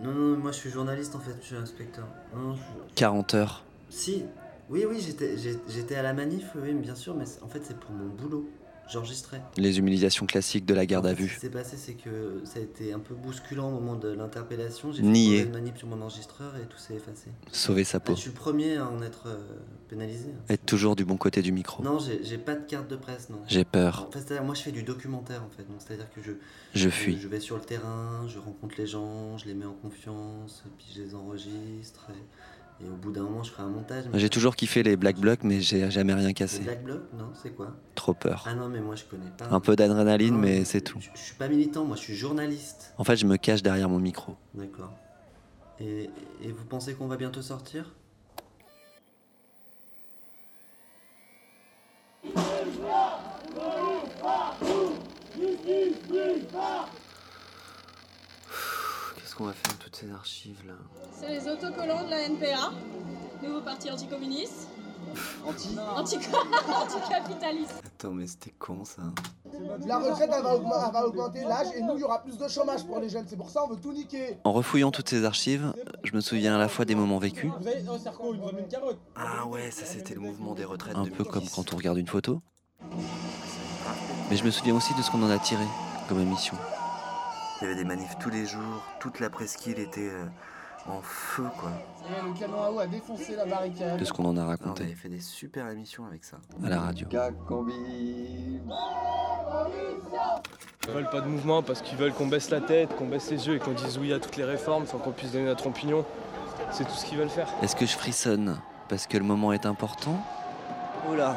Non, 0.00 0.12
non, 0.12 0.36
moi 0.36 0.52
je 0.52 0.58
suis 0.58 0.70
journaliste 0.70 1.16
en 1.16 1.18
fait, 1.18 1.34
je 1.40 1.46
suis 1.46 1.56
inspecteur. 1.56 2.06
Non, 2.32 2.40
non, 2.50 2.54
je- 2.54 2.94
40 2.94 3.34
heures. 3.34 3.64
Si, 3.90 4.24
oui, 4.70 4.84
oui, 4.88 5.04
j'étais 5.66 5.96
à 5.96 6.02
la 6.02 6.12
manif, 6.12 6.50
oui, 6.54 6.72
bien 6.74 6.94
sûr, 6.94 7.16
mais 7.16 7.24
en 7.42 7.48
fait 7.48 7.62
c'est 7.64 7.76
pour 7.80 7.90
mon 7.90 8.06
boulot. 8.14 8.48
J'enregistrais. 8.88 9.40
Les 9.56 9.78
humiliations 9.78 10.26
classiques 10.26 10.64
de 10.64 10.74
la 10.74 10.86
garde 10.86 11.06
à 11.06 11.10
En 11.10 11.14
fait, 11.14 11.22
Ce 11.22 11.26
vue. 11.28 11.34
qui 11.34 11.40
s'est 11.40 11.50
passé, 11.50 11.76
c'est 11.76 11.94
que 11.94 12.40
ça 12.44 12.58
a 12.60 12.62
été 12.62 12.92
un 12.92 12.98
peu 13.00 13.14
bousculant 13.14 13.68
au 13.68 13.72
moment 13.72 13.96
de 13.96 14.08
l'interpellation. 14.08 14.92
J'ai 14.92 15.02
Nié. 15.02 15.38
fait 15.40 15.44
une 15.46 15.52
manip 15.52 15.76
sur 15.76 15.88
mon 15.88 16.00
enregistreur 16.00 16.54
et 16.56 16.66
tout 16.66 16.78
s'est 16.78 16.94
effacé. 16.94 17.30
Sauver 17.50 17.84
sa 17.84 17.98
peau. 17.98 18.14
je 18.14 18.20
suis 18.20 18.30
le 18.30 18.36
premier 18.36 18.76
à 18.76 18.86
en 18.88 19.02
être 19.02 19.26
euh, 19.26 19.36
pénalisé. 19.88 20.28
Être 20.48 20.64
toujours 20.66 20.94
du 20.96 21.04
bon 21.04 21.16
côté 21.16 21.42
du 21.42 21.52
micro. 21.52 21.82
Non, 21.82 21.98
j'ai 21.98 22.20
j'ai 22.24 22.38
pas 22.38 22.54
de 22.54 22.64
carte 22.64 22.88
de 22.88 22.96
presse, 22.96 23.28
non. 23.30 23.38
J'ai 23.48 23.64
peur. 23.64 24.08
En 24.08 24.12
fait, 24.12 24.40
moi 24.40 24.54
je 24.54 24.62
fais 24.62 24.72
du 24.72 24.82
documentaire 24.84 25.42
en 25.42 25.50
fait, 25.56 25.64
donc 25.64 25.76
c'est-à-dire 25.78 26.08
que 26.14 26.22
je. 26.22 26.32
Je 26.74 26.88
fuis. 26.88 27.18
Je 27.20 27.26
vais 27.28 27.40
sur 27.40 27.56
le 27.56 27.62
terrain, 27.62 28.26
je 28.28 28.38
rencontre 28.38 28.74
les 28.78 28.86
gens, 28.86 29.36
je 29.38 29.46
les 29.46 29.54
mets 29.54 29.64
en 29.66 29.74
confiance, 29.74 30.62
puis 30.78 30.86
je 30.94 31.02
les 31.02 31.14
enregistre. 31.14 32.06
Et, 32.10 32.84
et 32.84 32.88
au 32.88 32.94
bout 32.96 33.10
d'un 33.10 33.22
moment, 33.22 33.42
je 33.42 33.50
ferai 33.50 33.62
un 33.62 33.68
montage. 33.70 34.04
J'ai 34.12 34.28
toujours 34.28 34.54
kiffé 34.54 34.82
les 34.82 34.96
black 34.96 35.16
blocs, 35.18 35.42
mais 35.44 35.62
j'ai 35.62 35.90
jamais 35.90 36.12
rien 36.12 36.28
Les 36.28 36.34
cassé. 36.34 36.60
Black 36.62 36.84
Bloc 36.84 37.00
Non, 37.18 37.30
c'est 37.42 37.50
quoi? 37.56 37.74
Trop 38.06 38.14
peur. 38.14 38.44
Ah 38.46 38.54
non, 38.54 38.68
mais 38.68 38.78
moi 38.78 38.94
je 38.94 39.02
connais 39.02 39.32
pas. 39.36 39.48
Un 39.50 39.58
peu 39.58 39.74
d'adrénaline, 39.74 40.34
Non, 40.34 40.38
mais 40.40 40.64
c'est 40.64 40.80
tout. 40.80 41.00
Je 41.00 41.20
suis 41.20 41.34
pas 41.34 41.48
militant, 41.48 41.84
moi 41.84 41.96
je 41.96 42.02
suis 42.02 42.14
journaliste. 42.14 42.94
En 42.98 43.02
fait, 43.02 43.16
je 43.16 43.26
me 43.26 43.36
cache 43.36 43.64
derrière 43.64 43.88
mon 43.88 43.98
micro. 43.98 44.36
D'accord. 44.54 44.92
Et, 45.80 46.08
et 46.40 46.52
vous 46.52 46.64
pensez 46.66 46.94
qu'on 46.94 47.08
va 47.08 47.16
bientôt 47.16 47.42
sortir? 47.42 47.90
Qu'est-ce 59.16 59.34
qu'on 59.34 59.44
va 59.46 59.52
faire 59.52 59.72
de 59.76 59.82
toutes 59.82 59.96
ces 59.96 60.10
archives 60.10 60.62
là? 60.66 60.74
C'est 61.12 61.28
les 61.28 61.48
autocollants 61.48 62.04
de 62.04 62.10
la 62.10 62.28
NPA, 62.28 62.72
nouveau 63.42 63.60
parti 63.62 63.90
anticommuniste. 63.90 64.68
Anti 65.46 65.76
Anti- 65.96 66.16
Anticapitaliste. 66.16 67.82
Attends, 67.86 68.12
mais 68.12 68.26
c'était 68.26 68.52
con 68.58 68.84
ça. 68.84 69.02
La 69.86 69.98
retraite, 69.98 70.30
elle 70.36 70.42
va, 70.42 70.54
augmenter, 70.56 70.84
elle 70.86 70.92
va 70.92 71.06
augmenter 71.06 71.40
l'âge 71.44 71.68
et 71.76 71.80
nous, 71.82 71.94
il 71.94 72.00
y 72.00 72.04
aura 72.04 72.22
plus 72.22 72.36
de 72.36 72.48
chômage 72.48 72.84
pour 72.84 72.98
les 73.00 73.08
jeunes. 73.08 73.24
C'est 73.28 73.36
pour 73.36 73.50
ça 73.50 73.62
on 73.64 73.68
veut 73.68 73.76
tout 73.80 73.92
niquer. 73.92 74.36
En 74.44 74.52
refouillant 74.52 74.90
toutes 74.90 75.08
ces 75.08 75.24
archives, 75.24 75.72
je 76.04 76.12
me 76.14 76.20
souviens 76.20 76.54
à 76.56 76.58
la 76.58 76.68
fois 76.68 76.84
des 76.84 76.94
moments 76.94 77.18
vécus, 77.18 77.50
Vous 77.60 77.66
avez 77.68 77.86
un 77.88 77.98
cerco, 77.98 78.34
il 78.34 78.40
nous 78.40 78.46
ramène 78.46 78.64
une 78.64 78.68
carotte. 78.70 78.98
Ah 79.16 79.46
ouais, 79.46 79.70
ça 79.70 79.86
c'était 79.86 80.14
le 80.14 80.20
mouvement 80.20 80.54
des 80.54 80.64
retraites. 80.64 80.96
Un 80.96 81.06
peu 81.06 81.24
comme 81.24 81.48
quand 81.54 81.72
on 81.72 81.76
regarde 81.76 81.98
une 81.98 82.08
photo. 82.08 82.40
Mais 84.30 84.36
je 84.36 84.44
me 84.44 84.50
souviens 84.50 84.74
aussi 84.74 84.92
de 84.94 85.02
ce 85.02 85.10
qu'on 85.10 85.22
en 85.22 85.30
a 85.30 85.38
tiré 85.38 85.64
comme 86.08 86.20
émission. 86.20 86.56
Il 87.60 87.64
y 87.64 87.66
avait 87.68 87.76
des 87.76 87.84
manifs 87.84 88.16
tous 88.18 88.28
les 88.30 88.44
jours, 88.44 88.82
toute 89.00 89.20
la 89.20 89.30
presqu'île 89.30 89.78
était 89.78 90.10
euh, 90.10 90.24
en 90.88 91.00
feu 91.02 91.44
quoi. 91.58 91.70
Et 92.08 92.24
le 92.26 92.32
canon 92.38 92.62
à 92.62 92.70
eau 92.70 92.78
a 92.78 92.86
défoncé 92.86 93.34
la 93.34 93.44
barricade. 93.46 93.98
De 93.98 94.04
ce 94.04 94.12
qu'on 94.12 94.24
en 94.26 94.36
a 94.36 94.42
On 94.42 94.46
raconté 94.46 94.84
avait 94.84 94.92
fait 94.94 95.08
des 95.08 95.20
super 95.20 95.68
émissions 95.70 96.04
avec 96.06 96.22
ça. 96.24 96.36
à 96.64 96.68
la 96.68 96.80
radio. 96.80 97.08
Ils 100.88 100.92
veulent 100.92 101.10
pas 101.10 101.20
de 101.20 101.26
mouvement 101.26 101.62
parce 101.62 101.82
qu'ils 101.82 101.98
veulent 101.98 102.12
qu'on 102.12 102.28
baisse 102.28 102.50
la 102.50 102.60
tête, 102.60 102.94
qu'on 102.96 103.06
baisse 103.06 103.30
les 103.30 103.46
yeux 103.48 103.56
et 103.56 103.58
qu'on 103.58 103.72
dise 103.72 103.98
oui 103.98 104.12
à 104.12 104.20
toutes 104.20 104.36
les 104.36 104.44
réformes 104.44 104.86
sans 104.86 104.98
qu'on 104.98 105.10
puisse 105.10 105.32
donner 105.32 105.46
notre 105.46 105.66
opinion. 105.66 106.04
C'est 106.70 106.84
tout 106.84 106.92
ce 106.94 107.04
qu'ils 107.04 107.18
veulent 107.18 107.28
faire. 107.28 107.48
Est-ce 107.62 107.74
que 107.76 107.86
je 107.86 107.96
frissonne 107.96 108.56
parce 108.88 109.06
que 109.08 109.18
le 109.18 109.24
moment 109.24 109.52
est 109.52 109.66
important 109.66 110.16
Oula, 111.10 111.34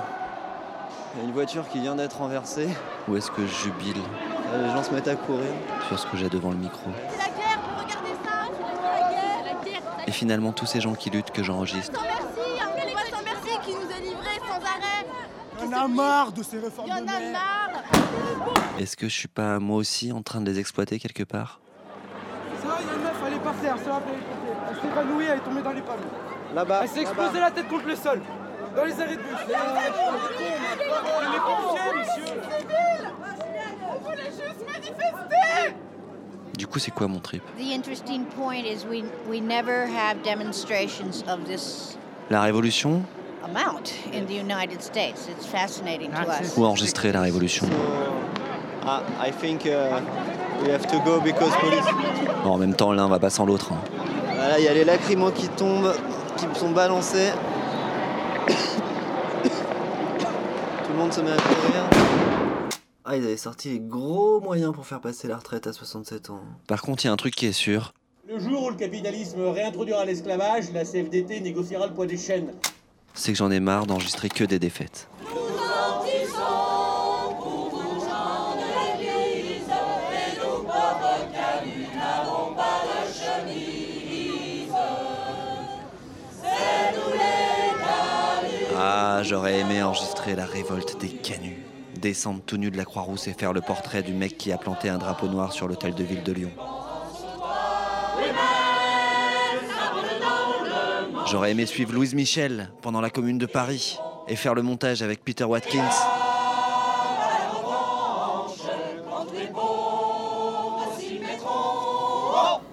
il 1.16 1.20
y 1.20 1.24
a 1.24 1.26
une 1.28 1.34
voiture 1.34 1.68
qui 1.70 1.80
vient 1.80 1.96
d'être 1.96 2.18
renversée. 2.20 2.70
ou 3.08 3.16
est-ce 3.18 3.32
que 3.32 3.42
je 3.46 3.54
jubile 3.64 4.02
Euh, 4.54 4.68
Les 4.68 4.74
gens 4.74 4.84
se 4.84 4.92
mettent 4.94 5.08
à 5.08 5.16
courir. 5.16 5.52
sur 5.88 5.98
ce 5.98 6.06
que 6.08 6.18
j'ai 6.18 6.30
devant 6.30 6.52
le 6.52 6.58
micro 6.58 6.90
C'est 7.10 7.18
la 7.18 7.24
guerre, 7.36 7.60
vous 7.64 7.84
regardez 7.84 8.16
ça 8.24 8.50
La 8.92 9.10
guerre, 9.12 9.44
la 9.46 9.54
guerre. 9.66 9.82
Et 10.10 10.12
finalement 10.12 10.52
tous 10.54 10.66
ces 10.66 10.82
gens 10.82 10.96
qui 10.96 11.12
luttent 11.12 11.30
que 11.30 11.44
j'enregistre. 11.44 12.04
Qui 13.64 13.74
nous 13.74 13.92
est 13.92 14.00
livré 14.00 14.40
sans 14.40 14.56
arrêt. 14.56 15.06
On 15.64 15.72
a 15.72 15.88
marre 15.88 16.32
de 16.32 16.42
ces 16.42 16.58
réformes 16.58 16.88
Il 16.88 16.98
y 16.98 17.00
en 17.00 17.06
de 17.06 17.10
a 17.10 17.32
marre. 17.32 17.84
Est-ce 18.80 18.98
que 18.98 19.08
je 19.08 19.14
suis 19.14 19.28
pas 19.28 19.60
moi 19.60 19.78
aussi 19.78 20.12
en 20.12 20.24
train 20.24 20.42
de 20.42 20.50
les 20.50 20.58
exploiter 20.58 20.98
quelque 20.98 21.22
part? 21.22 21.60
Ça, 22.60 22.80
il 22.82 22.88
y 22.88 22.90
a 22.90 22.94
une 22.96 23.04
meuf, 23.04 23.14
elle 23.28 23.34
est 23.34 23.40
par 23.40 23.54
terre, 23.58 23.78
ça 23.78 23.92
va, 23.92 24.02
elle 24.72 24.76
s'est 24.78 24.88
évanouie, 24.88 25.26
elle 25.26 25.38
est 25.38 25.42
tombée 25.42 25.62
dans 25.62 25.74
les 25.74 25.82
pommes. 25.82 26.00
Là-bas. 26.56 26.80
Elle 26.82 26.90
s'est 26.90 27.02
explosée 27.02 27.40
la 27.40 27.52
tête 27.52 27.68
contre 27.68 27.86
le 27.86 27.96
sol. 27.96 28.20
Dans 28.76 28.86
les 28.86 29.00
arrêts 29.00 29.16
de 29.16 29.22
bus. 29.22 29.38
Les 29.48 29.54
pompiers, 31.40 31.94
monsieur. 32.00 32.34
On 33.88 34.00
voulait 34.10 34.32
juste 34.32 34.66
manifester. 34.66 35.76
Du 36.60 36.68
coup 36.68 36.78
c'est 36.78 36.92
quoi 36.92 37.08
mon 37.08 37.20
trip 37.20 37.42
The 37.58 37.74
interesting 37.74 38.26
point 38.36 38.66
is 38.66 38.86
we, 38.86 39.06
we 39.30 39.40
never 39.40 39.88
have 39.88 40.22
demonstrations 40.26 41.24
of 41.30 41.46
this 41.46 41.98
La 42.30 42.42
révolution 42.42 43.02
ou 46.58 46.66
enregistrer 46.66 47.14
la 47.14 47.22
révolution 47.22 47.66
I 48.86 49.32
think 49.32 49.66
uh, 49.66 50.02
we 50.62 50.70
have 50.70 50.86
to 50.88 51.00
go 51.06 51.22
because 51.22 51.56
police. 51.62 51.86
Bon, 52.44 52.52
En 52.52 52.58
même 52.58 52.74
temps 52.74 52.92
l'un 52.92 53.08
va 53.08 53.20
pas 53.20 53.30
sans 53.30 53.46
l'autre. 53.46 53.72
hein. 53.72 53.78
Voilà, 54.36 54.60
il 54.60 54.66
y 54.66 54.68
a 54.68 54.74
les 54.74 54.84
lacrymos 54.84 55.32
qui 55.32 55.48
tombent, 55.48 55.96
qui 56.36 56.46
me 56.46 56.54
sont 56.56 56.72
balancés. 56.72 57.32
Tout 59.44 60.92
le 60.92 60.98
monde 60.98 61.14
se 61.14 61.22
met 61.22 61.32
à 61.32 61.38
courir. 61.38 62.29
Ah, 63.12 63.18
ils 63.18 63.24
avaient 63.26 63.38
sorti 63.38 63.70
les 63.70 63.80
gros 63.80 64.40
moyens 64.40 64.72
pour 64.72 64.86
faire 64.86 65.02
passer 65.02 65.28
la 65.28 65.38
retraite 65.38 65.66
à 65.66 65.74
67 65.74 66.30
ans. 66.30 66.42
Par 66.68 66.84
contre 66.84 67.04
il 67.04 67.08
y 67.08 67.10
a 67.10 67.12
un 67.12 67.16
truc 67.18 67.34
qui 67.34 67.48
est 67.48 67.52
sûr, 67.52 67.92
Le 68.28 68.38
jour 68.38 68.66
où 68.66 68.70
le 68.70 68.76
capitalisme 68.76 69.42
réintroduira 69.42 70.06
l'esclavage, 70.06 70.72
la 70.74 70.86
CFDT 70.86 71.40
négociera 71.40 71.88
le 71.88 71.94
poids 71.96 72.06
des 72.06 72.18
chaînes. 72.18 72.54
c'est 73.16 73.32
que 73.32 73.38
j'en 73.40 73.50
ai 73.50 73.60
marre 73.60 73.88
d'enregistrer 73.88 74.30
que 74.30 74.44
des 74.44 74.60
défaites. 74.60 75.08
Ah, 88.78 89.22
j'aurais 89.24 89.60
aimé 89.60 89.82
enregistrer 89.84 90.36
la 90.36 90.46
révolte 90.46 91.00
des 91.02 91.10
canuts, 91.10 91.66
descendre 91.98 92.42
tout 92.46 92.58
nu 92.58 92.72
de 92.72 92.78
la 92.78 92.86
Croix-Rousse 92.86 93.28
et 93.28 93.34
faire 93.34 93.54
le 93.54 93.62
portrait 93.62 94.04
du 94.04 94.14
mec 94.14 94.38
qui 94.38 94.52
a 94.52 94.58
planté 94.58 94.90
un 94.90 94.98
drapeau 94.98 95.28
noir 95.28 95.52
sur 95.54 95.68
l'hôtel 95.68 95.94
de 95.94 96.04
ville 96.04 96.24
de 96.24 96.32
Lyon. 96.32 96.52
J'aurais 101.28 101.52
aimé 101.52 101.66
suivre 101.66 101.94
Louise 101.94 102.16
Michel 102.16 102.72
pendant 102.82 103.02
la 103.02 103.10
Commune 103.10 103.38
de 103.38 103.46
Paris 103.46 104.00
et 104.28 104.36
faire 104.36 104.56
le 104.56 104.64
montage 104.64 105.02
avec 105.02 105.24
Peter 105.24 105.44
Watkins. 105.44 105.90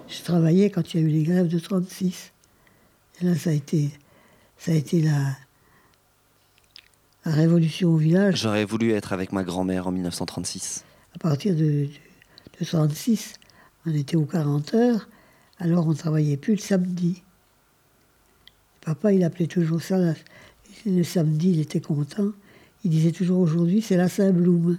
Je 0.07 0.23
travaillais 0.23 0.69
quand 0.69 0.93
il 0.93 0.99
y 0.99 1.03
a 1.03 1.05
eu 1.05 1.09
les 1.09 1.23
grèves 1.23 1.47
de 1.47 1.59
36. 1.59 2.33
Et 3.21 3.25
là, 3.25 3.35
ça 3.35 3.51
a 3.51 3.53
été, 3.53 3.91
ça 4.57 4.71
a 4.71 4.75
été 4.75 5.01
la, 5.01 5.35
révolution 7.31 7.89
au 7.89 7.97
village. 7.97 8.41
J'aurais 8.41 8.65
voulu 8.65 8.91
être 8.91 9.13
avec 9.13 9.31
ma 9.31 9.43
grand-mère 9.43 9.87
en 9.87 9.91
1936. 9.91 10.83
À 11.15 11.19
partir 11.19 11.55
de, 11.55 11.61
de, 11.61 11.89
de 12.59 12.65
36, 12.65 13.33
on 13.85 13.93
était 13.93 14.15
aux 14.15 14.25
40 14.25 14.73
heures, 14.73 15.07
alors 15.59 15.87
on 15.87 15.91
ne 15.91 15.95
travaillait 15.95 16.37
plus 16.37 16.53
le 16.53 16.59
samedi. 16.59 17.23
Papa, 18.81 19.11
il 19.13 19.23
appelait 19.23 19.47
toujours 19.47 19.81
ça, 19.81 19.97
la- 19.97 20.13
le 20.85 21.03
samedi, 21.03 21.51
il 21.51 21.59
était 21.59 21.81
content. 21.81 22.29
Il 22.83 22.91
disait 22.91 23.11
toujours 23.11 23.39
aujourd'hui, 23.39 23.81
c'est 23.81 23.97
la 23.97 24.07
Saint-Bloum. 24.07 24.77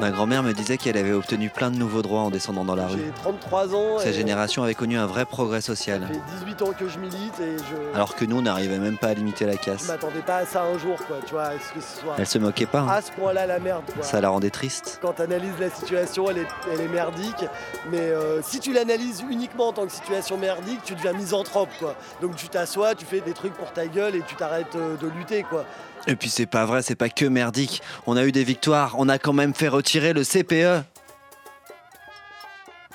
Ma 0.00 0.10
grand-mère 0.10 0.44
me 0.44 0.52
disait 0.52 0.78
qu'elle 0.78 0.96
avait 0.96 1.12
obtenu 1.12 1.50
plein 1.50 1.72
de 1.72 1.76
nouveaux 1.76 2.02
droits 2.02 2.20
en 2.20 2.30
descendant 2.30 2.64
dans 2.64 2.76
la 2.76 2.86
rue. 2.86 2.98
J'ai 3.04 3.10
33 3.20 3.74
ans. 3.74 3.98
Sa 3.98 4.12
génération 4.12 4.62
avait 4.62 4.74
connu 4.76 4.96
un 4.96 5.06
vrai 5.06 5.24
progrès 5.24 5.60
social. 5.60 6.02
Ça 6.02 6.06
fait 6.08 6.44
18 6.46 6.62
ans 6.62 6.72
que 6.78 6.88
je 6.88 6.98
milite 7.00 7.40
et 7.40 7.56
je. 7.58 7.94
Alors 7.96 8.14
que 8.14 8.24
nous, 8.24 8.38
on 8.38 8.42
n'arrivait 8.42 8.78
même 8.78 8.96
pas 8.96 9.08
à 9.08 9.14
limiter 9.14 9.44
la 9.44 9.54
Je 9.54 9.58
casse. 9.58 9.88
m'attendais 9.88 10.20
pas 10.20 10.36
à 10.36 10.46
ça 10.46 10.62
un 10.62 10.78
jour, 10.78 10.96
quoi. 11.08 11.16
Tu 11.26 11.32
vois, 11.32 11.48
que 11.74 11.80
ce 11.80 12.00
soit. 12.00 12.14
Elle 12.16 12.26
se 12.26 12.38
moquait 12.38 12.66
pas. 12.66 12.80
hein. 12.80 12.88
À 12.88 13.02
ce 13.02 13.10
point-là, 13.10 13.46
la 13.46 13.58
merde, 13.58 13.82
quoi. 13.92 14.04
Ça 14.04 14.20
la 14.20 14.28
rendait 14.28 14.50
triste. 14.50 15.00
Quand 15.02 15.14
tu 15.14 15.22
analyses 15.22 15.58
la 15.58 15.70
situation, 15.70 16.30
elle 16.30 16.38
est, 16.38 16.46
elle 16.72 16.80
est 16.80 16.88
merdique. 16.88 17.44
Mais 17.90 17.98
euh, 17.98 18.40
si 18.42 18.60
tu 18.60 18.72
l'analyses 18.72 19.24
uniquement 19.28 19.68
en 19.68 19.72
tant 19.72 19.84
que 19.86 19.92
situation 19.92 20.36
merdique, 20.38 20.80
tu 20.84 20.94
deviens 20.94 21.12
misanthrope, 21.12 21.70
quoi. 21.80 21.96
Donc 22.22 22.36
tu 22.36 22.48
t'assois, 22.48 22.94
tu 22.94 23.04
fais 23.04 23.20
des 23.20 23.32
trucs 23.32 23.54
pour 23.54 23.72
ta 23.72 23.88
gueule 23.88 24.14
et 24.14 24.22
tu 24.22 24.36
t'arrêtes 24.36 24.76
euh, 24.76 24.96
de 24.96 25.08
lutter, 25.08 25.42
quoi. 25.42 25.64
Et 26.06 26.16
puis 26.16 26.30
c'est 26.30 26.46
pas 26.46 26.64
vrai, 26.64 26.82
c'est 26.82 26.94
pas 26.94 27.08
que 27.08 27.24
merdique. 27.24 27.82
On 28.06 28.16
a 28.16 28.24
eu 28.24 28.32
des 28.32 28.44
victoires, 28.44 28.94
on 28.98 29.08
a 29.08 29.18
quand 29.18 29.32
même 29.32 29.54
fait 29.54 29.68
retirer 29.68 30.12
le 30.12 30.22
CPE. 30.24 30.84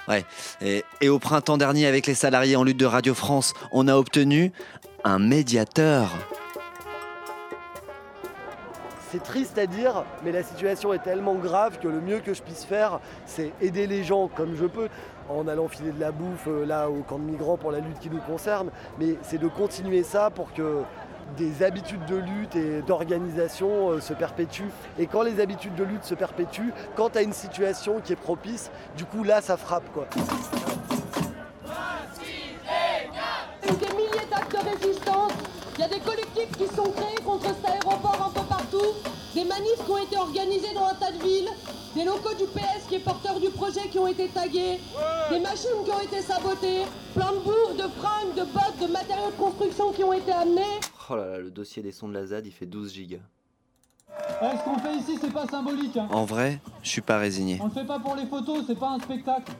Ouais, 0.07 0.25
et, 0.61 1.07
au 1.07 1.17
printemps 1.17 1.57
dernier, 1.57 1.85
avec 1.87 2.07
les 2.07 2.13
salariés 2.13 2.57
en 2.57 2.63
lutte 2.63 2.79
de 2.79 2.85
Radio 2.85 3.13
France, 3.13 3.53
on 3.71 3.87
a 3.87 3.95
obtenu 3.95 4.51
un 5.05 5.17
médiateur. 5.17 6.09
C'est 9.11 9.23
triste 9.23 9.57
à 9.57 9.67
dire, 9.67 10.03
mais 10.25 10.31
la 10.31 10.43
situation 10.43 10.91
est 10.91 11.03
tellement 11.03 11.35
grave 11.35 11.77
que 11.79 11.87
le 11.87 12.01
mieux 12.01 12.19
que 12.19 12.33
je 12.33 12.41
puisse 12.41 12.65
faire, 12.65 12.99
c'est 13.25 13.53
aider 13.61 13.85
les 13.85 14.03
gens 14.03 14.27
comme 14.27 14.55
je 14.57 14.65
peux, 14.65 14.89
en 15.29 15.47
allant 15.47 15.67
filer 15.67 15.91
de 15.91 15.99
la 15.99 16.11
bouffe 16.11 16.47
euh, 16.47 16.65
là 16.65 16.89
au 16.89 17.03
camp 17.03 17.19
de 17.19 17.23
migrants 17.23 17.57
pour 17.57 17.71
la 17.71 17.79
lutte 17.79 17.99
qui 17.99 18.09
nous 18.09 18.19
concerne, 18.19 18.71
mais 18.99 19.15
c'est 19.21 19.37
de 19.37 19.47
continuer 19.47 20.03
ça 20.03 20.31
pour 20.31 20.51
que 20.53 20.81
des 21.37 21.63
habitudes 21.63 22.05
de 22.05 22.15
lutte 22.15 22.55
et 22.55 22.81
d'organisation 22.81 23.91
euh, 23.91 23.99
se 23.99 24.13
perpétuent. 24.13 24.71
Et 24.99 25.07
quand 25.07 25.23
les 25.23 25.39
habitudes 25.39 25.75
de 25.75 25.83
lutte 25.83 26.03
se 26.03 26.15
perpétuent, 26.15 26.73
quand 26.95 27.11
tu 27.11 27.17
as 27.17 27.21
une 27.21 27.33
situation 27.33 27.99
qui 28.01 28.13
est 28.13 28.17
propice, 28.17 28.69
du 28.97 29.05
coup 29.05 29.23
là 29.23 29.41
ça 29.41 29.57
frappe 29.57 29.91
quoi. 29.93 30.07
Des 33.63 33.95
milliers 33.95 34.27
d'actes 34.29 34.51
de 34.51 34.85
résistance. 34.85 35.31
Il 35.75 35.81
y 35.81 35.83
a 35.83 35.87
des 35.87 35.99
collectifs 35.99 36.51
qui 36.55 36.67
sont 36.67 36.91
créés 36.91 37.21
contre 37.25 37.47
cet 37.47 37.67
aéroport 37.67 38.27
un 38.27 38.39
peu 38.39 38.45
partout. 38.47 38.93
Des 39.33 39.43
manifs 39.43 39.83
qui 39.83 39.91
ont 39.91 39.97
été 39.97 40.17
organisés 40.17 40.73
dans 40.75 40.85
un 40.85 40.93
tas 40.93 41.11
de 41.11 41.23
villes. 41.23 41.49
Des 41.95 42.03
locaux 42.03 42.35
du 42.35 42.45
PS 42.45 42.85
qui 42.87 42.95
est 42.95 42.99
porteur 42.99 43.39
du 43.39 43.49
projet 43.49 43.81
qui 43.91 43.97
ont 43.97 44.07
été 44.07 44.27
tagués. 44.27 44.79
Des 45.31 45.39
machines 45.39 45.83
qui 45.83 45.91
ont 45.91 45.99
été 45.99 46.21
sabotées. 46.21 46.85
Plein 47.15 47.31
de 47.31 47.39
bourres, 47.39 47.73
de 47.73 47.89
fringues, 47.99 48.35
de 48.35 48.43
bottes, 48.43 48.79
de 48.81 48.87
matériaux 48.87 49.31
de 49.31 49.43
construction 49.43 49.91
qui 49.91 50.03
ont 50.03 50.13
été 50.13 50.31
amenés. 50.31 50.79
Oh 51.09 51.15
là 51.15 51.25
là, 51.27 51.37
le 51.39 51.51
dossier 51.51 51.83
des 51.83 51.91
sons 51.91 52.07
de 52.07 52.13
la 52.13 52.25
ZAD, 52.25 52.45
il 52.47 52.51
fait 52.51 52.65
12 52.65 52.93
gigas. 52.93 53.17
Ouais, 54.41 54.51
ce 54.57 54.63
qu'on 54.63 54.77
fait 54.77 54.95
ici, 54.95 55.17
c'est 55.19 55.33
pas 55.33 55.45
symbolique. 55.47 55.97
hein. 55.97 56.07
En 56.11 56.23
vrai, 56.25 56.59
je 56.81 56.89
suis 56.89 57.01
pas 57.01 57.17
résigné. 57.17 57.57
On 57.61 57.65
le 57.65 57.71
fait 57.71 57.85
pas 57.85 57.99
pour 57.99 58.15
les 58.15 58.25
photos, 58.25 58.63
c'est 58.67 58.77
pas 58.79 58.91
un 58.91 58.99
spectacle. 58.99 59.51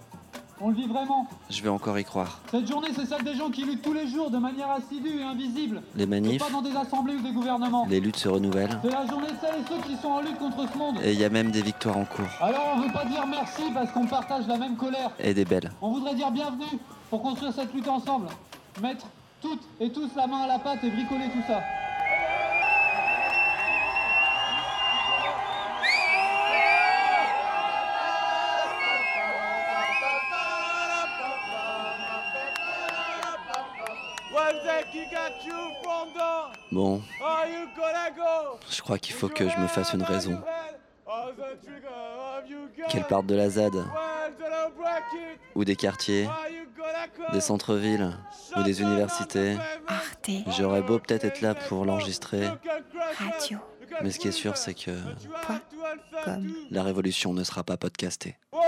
On 0.61 0.69
le 0.69 0.75
vit 0.75 0.87
vraiment. 0.87 1.27
Je 1.49 1.61
vais 1.61 1.69
encore 1.69 1.97
y 1.99 2.05
croire. 2.05 2.39
Cette 2.51 2.67
journée, 2.67 2.89
c'est 2.95 3.05
celle 3.05 3.23
des 3.23 3.33
gens 3.35 3.49
qui 3.49 3.65
luttent 3.65 3.81
tous 3.81 3.91
les 3.93 4.07
jours 4.07 4.29
de 4.29 4.37
manière 4.37 4.69
assidue 4.69 5.19
et 5.19 5.23
invisible. 5.23 5.81
Les 5.95 6.05
manifs, 6.05 6.41
pas 6.41 6.51
dans 6.51 6.61
des 6.61 6.75
assemblées 6.75 7.15
ou 7.15 7.21
des 7.21 7.31
gouvernements. 7.33 7.85
les 7.89 7.99
luttes 7.99 8.17
se 8.17 8.29
renouvellent. 8.29 8.79
C'est 8.83 8.91
la 8.91 9.05
journée 9.07 9.27
de 9.27 9.37
celles 9.41 9.59
et 9.59 9.67
ceux 9.67 9.81
qui 9.87 9.97
sont 9.97 10.09
en 10.09 10.21
lutte 10.21 10.37
contre 10.37 10.71
ce 10.71 10.77
monde. 10.77 10.97
Et 11.03 11.11
il 11.13 11.19
y 11.19 11.25
a 11.25 11.29
même 11.29 11.51
des 11.51 11.61
victoires 11.63 11.97
en 11.97 12.05
cours. 12.05 12.29
Alors 12.39 12.75
on 12.75 12.81
veut 12.81 12.93
pas 12.93 13.03
dire 13.05 13.25
merci 13.27 13.63
parce 13.73 13.91
qu'on 13.91 14.05
partage 14.05 14.47
la 14.47 14.57
même 14.57 14.77
colère. 14.77 15.11
Et 15.19 15.33
des 15.33 15.43
belles. 15.43 15.71
On 15.81 15.91
voudrait 15.91 16.15
dire 16.15 16.31
bienvenue 16.31 16.79
pour 17.09 17.21
construire 17.21 17.51
cette 17.51 17.73
lutte 17.73 17.87
ensemble. 17.89 18.27
Mettre 18.81 19.05
toutes 19.43 19.67
et 19.81 19.91
tous 19.91 20.09
la 20.15 20.25
main 20.25 20.43
à 20.43 20.47
la 20.47 20.57
pâte 20.57 20.83
et 20.85 20.89
bricoler 20.89 21.25
tout 21.25 21.43
ça. 21.45 21.61
Bon, 36.71 37.01
je 38.69 38.81
crois 38.81 38.97
qu'il 38.97 39.13
faut 39.13 39.27
que 39.27 39.47
je 39.47 39.57
me 39.57 39.67
fasse 39.67 39.93
une 39.93 40.03
raison. 40.03 40.41
Qu'elle 42.89 43.03
parte 43.03 43.25
de 43.25 43.35
la 43.35 43.49
ZAD, 43.49 43.73
ou 45.53 45.65
des 45.65 45.75
quartiers, 45.75 46.27
des 47.31 47.41
centres-villes, 47.41 48.11
ou 48.57 48.63
des 48.63 48.81
universités. 48.81 49.57
J'aurais 50.57 50.81
beau 50.81 50.99
peut-être 50.99 51.25
être 51.25 51.41
là 51.41 51.55
pour 51.55 51.85
l'enregistrer, 51.85 52.47
Radio. 53.17 53.59
mais 54.01 54.11
ce 54.11 54.19
qui 54.19 54.27
est 54.27 54.31
sûr, 54.31 54.57
c'est 54.57 54.73
que 54.73 54.91
la 56.71 56.83
révolution 56.83 57.33
ne 57.33 57.43
sera 57.43 57.63
pas 57.63 57.77
podcastée. 57.77 58.37
Oh, 58.51 58.59